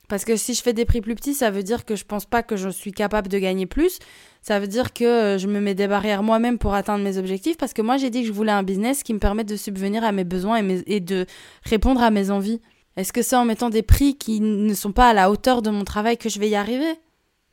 [0.09, 2.27] Parce que si je fais des prix plus petits, ça veut dire que je pense
[2.27, 4.01] pas que je suis capable de gagner plus.
[4.43, 7.57] Ça veut dire que euh, je me mets des barrières moi-même pour atteindre mes objectifs.
[7.57, 10.03] Parce que moi, j'ai dit que je voulais un business qui me permette de subvenir
[10.03, 11.27] à mes besoins et, et de
[11.63, 12.61] répondre à mes envies.
[12.97, 15.71] Est-ce que c'est en mettant des prix qui ne sont pas à la hauteur de
[15.71, 16.93] mon travail que je vais y arriver?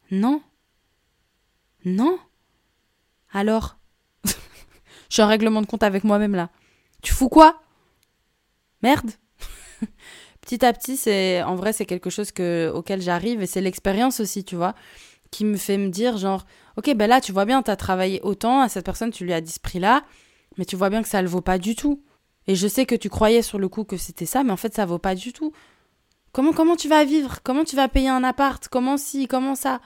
[0.10, 0.42] Non.
[1.86, 2.18] Non.
[3.32, 3.78] Alors?
[4.26, 6.50] Je suis en règlement de compte avec moi-même là.
[7.04, 7.62] Tu fous quoi?
[8.82, 9.12] Merde.
[10.42, 14.20] petit à petit, c'est en vrai c'est quelque chose que auquel j'arrive et c'est l'expérience
[14.20, 14.76] aussi, tu vois,
[15.32, 16.46] qui me fait me dire genre
[16.78, 19.34] OK, ben là tu vois bien, tu as travaillé autant à cette personne, tu lui
[19.34, 20.04] as dit ce prix-là,
[20.58, 22.04] mais tu vois bien que ça le vaut pas du tout.
[22.48, 24.74] Et je sais que tu croyais sur le coup que c'était ça, mais en fait
[24.74, 25.52] ça vaut pas du tout.
[26.32, 27.40] Comment comment tu vas vivre?
[27.44, 28.68] Comment tu vas payer un appart?
[28.68, 29.82] Comment si Comment ça?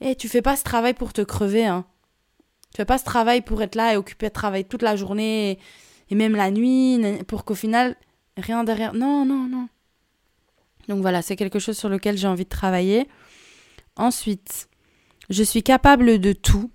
[0.00, 1.86] Eh, tu fais pas ce travail pour te crever hein.
[2.72, 5.52] Tu fais pas ce travail pour être là et occuper de travailler toute la journée
[5.52, 5.58] et
[6.14, 7.96] même la nuit, pour qu'au final,
[8.36, 8.94] rien derrière.
[8.94, 9.68] Non, non, non.
[10.88, 13.08] Donc voilà, c'est quelque chose sur lequel j'ai envie de travailler.
[13.96, 14.68] Ensuite,
[15.30, 16.70] je suis capable de tout,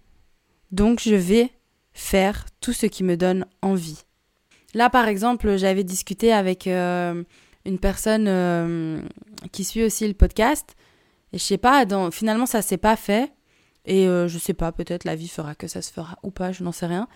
[0.71, 1.51] donc je vais
[1.93, 4.03] faire tout ce qui me donne envie.
[4.73, 7.23] Là, par exemple, j'avais discuté avec euh,
[7.65, 9.01] une personne euh,
[9.51, 10.75] qui suit aussi le podcast,
[11.33, 13.31] et je sais pas, finalement, ça s'est pas fait.
[13.85, 16.51] Et euh, je sais pas, peut-être la vie fera que ça se fera ou pas,
[16.51, 17.07] je n'en sais rien.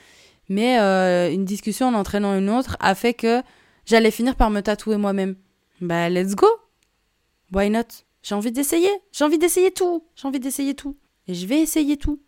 [0.49, 3.41] Mais euh, une discussion en entraînant une autre a fait que
[3.85, 5.35] j'allais finir par me tatouer moi-même.
[5.81, 6.47] Bah, let's go!
[7.51, 8.03] Why not?
[8.23, 8.89] J'ai envie d'essayer.
[9.11, 10.03] J'ai envie d'essayer tout.
[10.15, 10.97] J'ai envie d'essayer tout.
[11.27, 12.19] Et je vais essayer tout.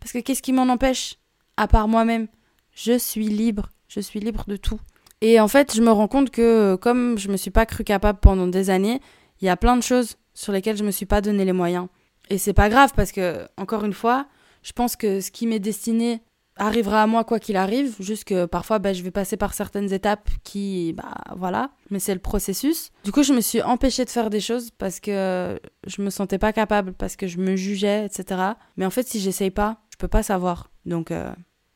[0.00, 1.16] Parce que qu'est-ce qui m'en empêche?
[1.56, 2.28] À part moi-même.
[2.72, 3.70] Je suis libre.
[3.88, 4.80] Je suis libre de tout.
[5.20, 8.18] Et en fait, je me rends compte que comme je me suis pas cru capable
[8.20, 9.00] pendant des années,
[9.40, 11.88] il y a plein de choses sur lesquelles je me suis pas donné les moyens.
[12.28, 14.26] Et c'est pas grave parce que, encore une fois,
[14.62, 16.20] je pense que ce qui m'est destiné
[16.56, 19.92] arrivera à moi quoi qu'il arrive, juste que parfois bah, je vais passer par certaines
[19.92, 22.90] étapes qui, bah voilà, mais c'est le processus.
[23.04, 26.38] Du coup, je me suis empêchée de faire des choses parce que je me sentais
[26.38, 28.52] pas capable, parce que je me jugeais, etc.
[28.76, 30.70] Mais en fait, si j'essaye pas, je peux pas savoir.
[30.86, 31.30] Donc, euh,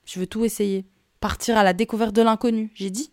[0.07, 0.87] je veux tout essayer.
[1.21, 3.13] Partir à la découverte de l'inconnu, j'ai dit.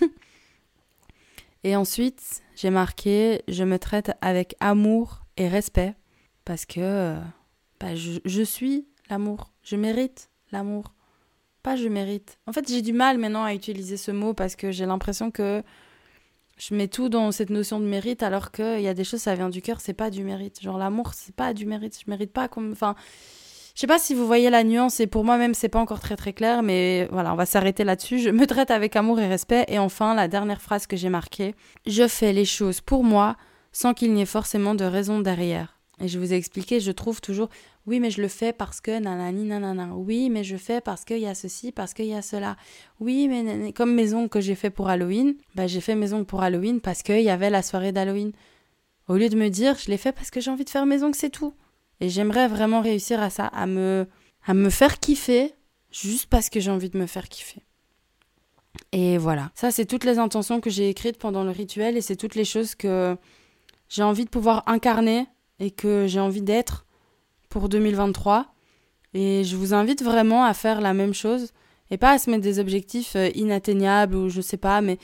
[1.64, 5.94] et ensuite, j'ai marqué, je me traite avec amour et respect
[6.44, 7.20] parce que euh,
[7.78, 10.92] bah, je, je suis l'amour, je mérite l'amour
[11.64, 12.38] pas je mérite.
[12.46, 15.62] En fait, j'ai du mal maintenant à utiliser ce mot parce que j'ai l'impression que
[16.56, 19.34] Je mets tout dans cette notion de mérite alors qu'il y a des choses, ça
[19.34, 20.60] vient du cœur, c'est pas du mérite.
[20.62, 21.98] Genre l'amour, c'est pas du mérite.
[22.04, 22.70] Je mérite pas comme.
[22.70, 22.94] Enfin,
[23.74, 26.16] je sais pas si vous voyez la nuance et pour moi-même, c'est pas encore très
[26.16, 28.20] très clair, mais voilà, on va s'arrêter là-dessus.
[28.20, 29.64] Je me traite avec amour et respect.
[29.68, 31.56] Et enfin, la dernière phrase que j'ai marquée
[31.86, 33.36] Je fais les choses pour moi
[33.72, 35.73] sans qu'il n'y ait forcément de raison derrière.
[36.00, 37.48] Et je vous ai expliqué, je trouve toujours
[37.86, 39.94] oui, mais je le fais parce que nanani nanana.
[39.94, 42.56] Oui, mais je fais parce qu'il y a ceci, parce qu'il y a cela.
[42.98, 46.80] Oui, mais comme maison que j'ai fait pour Halloween, bah j'ai fait maison pour Halloween
[46.80, 48.32] parce qu'il y avait la soirée d'Halloween.
[49.08, 51.10] Au lieu de me dire je l'ai fait parce que j'ai envie de faire maison
[51.10, 51.52] que c'est tout.
[52.00, 54.06] Et j'aimerais vraiment réussir à ça, à me,
[54.46, 55.52] à me faire kiffer
[55.90, 57.60] juste parce que j'ai envie de me faire kiffer.
[58.92, 62.16] Et voilà, ça c'est toutes les intentions que j'ai écrites pendant le rituel et c'est
[62.16, 63.14] toutes les choses que
[63.90, 65.26] j'ai envie de pouvoir incarner
[65.60, 66.86] et que j'ai envie d'être
[67.48, 68.46] pour 2023.
[69.14, 71.52] Et je vous invite vraiment à faire la même chose
[71.90, 74.98] et pas à se mettre des objectifs euh, inatteignables ou je sais pas, mais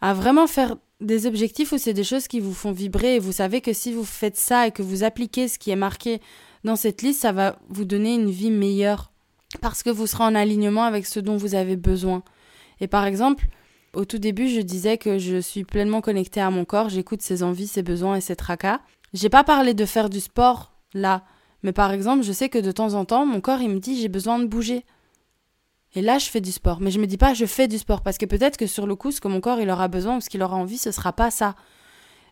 [0.00, 3.32] à vraiment faire des objectifs où c'est des choses qui vous font vibrer et vous
[3.32, 6.20] savez que si vous faites ça et que vous appliquez ce qui est marqué
[6.64, 9.12] dans cette liste, ça va vous donner une vie meilleure
[9.60, 12.22] parce que vous serez en alignement avec ce dont vous avez besoin.
[12.80, 13.46] Et par exemple,
[13.94, 17.42] au tout début, je disais que je suis pleinement connectée à mon corps, j'écoute ses
[17.42, 18.80] envies, ses besoins et ses tracas.
[19.12, 21.24] J'ai pas parlé de faire du sport là,
[21.62, 24.00] mais par exemple, je sais que de temps en temps, mon corps il me dit
[24.00, 24.84] j'ai besoin de bouger.
[25.94, 26.80] Et là, je fais du sport.
[26.80, 28.94] Mais je me dis pas je fais du sport parce que peut-être que sur le
[28.94, 31.12] coup, ce que mon corps il aura besoin ou ce qu'il aura envie, ce sera
[31.12, 31.54] pas ça.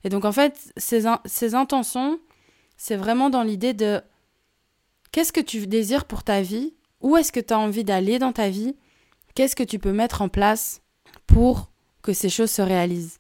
[0.04, 2.20] Et donc en fait, ces, ces intentions,
[2.76, 4.02] c'est vraiment dans l'idée de
[5.10, 6.74] qu'est-ce que tu désires pour ta vie?
[7.00, 8.76] Où est-ce que tu as envie d'aller dans ta vie?
[9.34, 10.80] Qu'est-ce que tu peux mettre en place
[11.26, 11.70] pour
[12.02, 13.18] que ces choses se réalisent?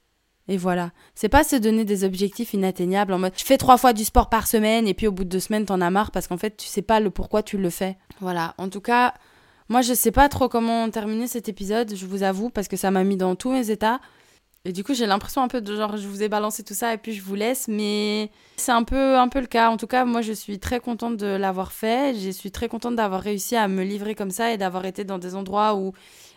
[0.48, 0.90] Et voilà.
[1.14, 4.28] C'est pas se donner des objectifs inatteignables en mode je fais trois fois du sport
[4.28, 6.56] par semaine et puis au bout de deux semaines t'en as marre parce qu'en fait
[6.56, 7.96] tu sais pas le pourquoi tu le fais.
[8.20, 8.54] Voilà.
[8.58, 9.14] En tout cas,
[9.68, 12.90] moi je sais pas trop comment terminer cet épisode, je vous avoue, parce que ça
[12.90, 14.00] m'a mis dans tous mes états.
[14.64, 16.92] Et du coup j'ai l'impression un peu de genre je vous ai balancé tout ça
[16.92, 19.70] et puis je vous laisse, mais c'est un peu, un peu le cas.
[19.70, 22.16] En tout cas, moi je suis très contente de l'avoir fait.
[22.18, 25.18] Je suis très contente d'avoir réussi à me livrer comme ça et d'avoir été dans
[25.18, 25.92] des endroits où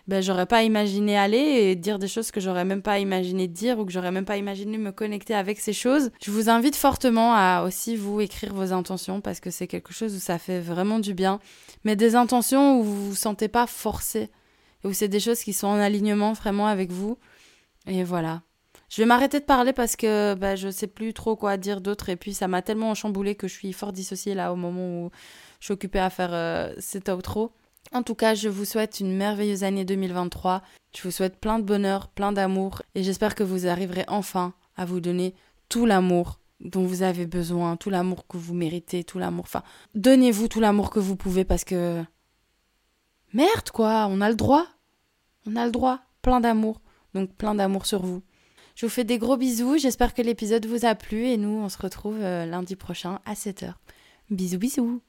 [0.10, 3.78] ben, j'aurais pas imaginé aller et dire des choses que j'aurais même pas imaginé dire
[3.78, 6.10] ou que j'aurais même pas imaginé me connecter avec ces choses.
[6.20, 10.16] Je vous invite fortement à aussi vous écrire vos intentions parce que c'est quelque chose
[10.16, 11.40] où ça fait vraiment du bien.
[11.84, 14.32] Mais des intentions où vous vous sentez pas forcé
[14.84, 17.20] et où c'est des choses qui sont en alignement vraiment avec vous.
[17.86, 18.42] Et voilà.
[18.90, 22.10] Je vais m'arrêter de parler parce que ben, je sais plus trop quoi dire d'autre
[22.10, 25.12] et puis ça m'a tellement chamboulé que je suis fort dissociée là au moment où
[25.60, 27.52] je suis occupée à faire euh, cet outro.
[27.92, 30.62] En tout cas, je vous souhaite une merveilleuse année 2023.
[30.96, 34.86] Je vous souhaite plein de bonheur, plein d'amour et j'espère que vous arriverez enfin à
[34.86, 35.34] vous donner
[35.70, 39.46] tout l'amour dont vous avez besoin, tout l'amour que vous méritez, tout l'amour.
[39.46, 39.64] Enfin,
[39.96, 42.04] donnez-vous tout l'amour que vous pouvez parce que.
[43.34, 44.66] Merde, quoi, on a le droit.
[45.46, 46.00] On a le droit.
[46.22, 46.82] Plein d'amour.
[47.14, 48.22] Donc, plein d'amour sur vous.
[48.76, 49.78] Je vous fais des gros bisous.
[49.78, 53.34] J'espère que l'épisode vous a plu et nous, on se retrouve euh, lundi prochain à
[53.34, 53.74] 7h.
[54.30, 55.02] Bisous, bisous.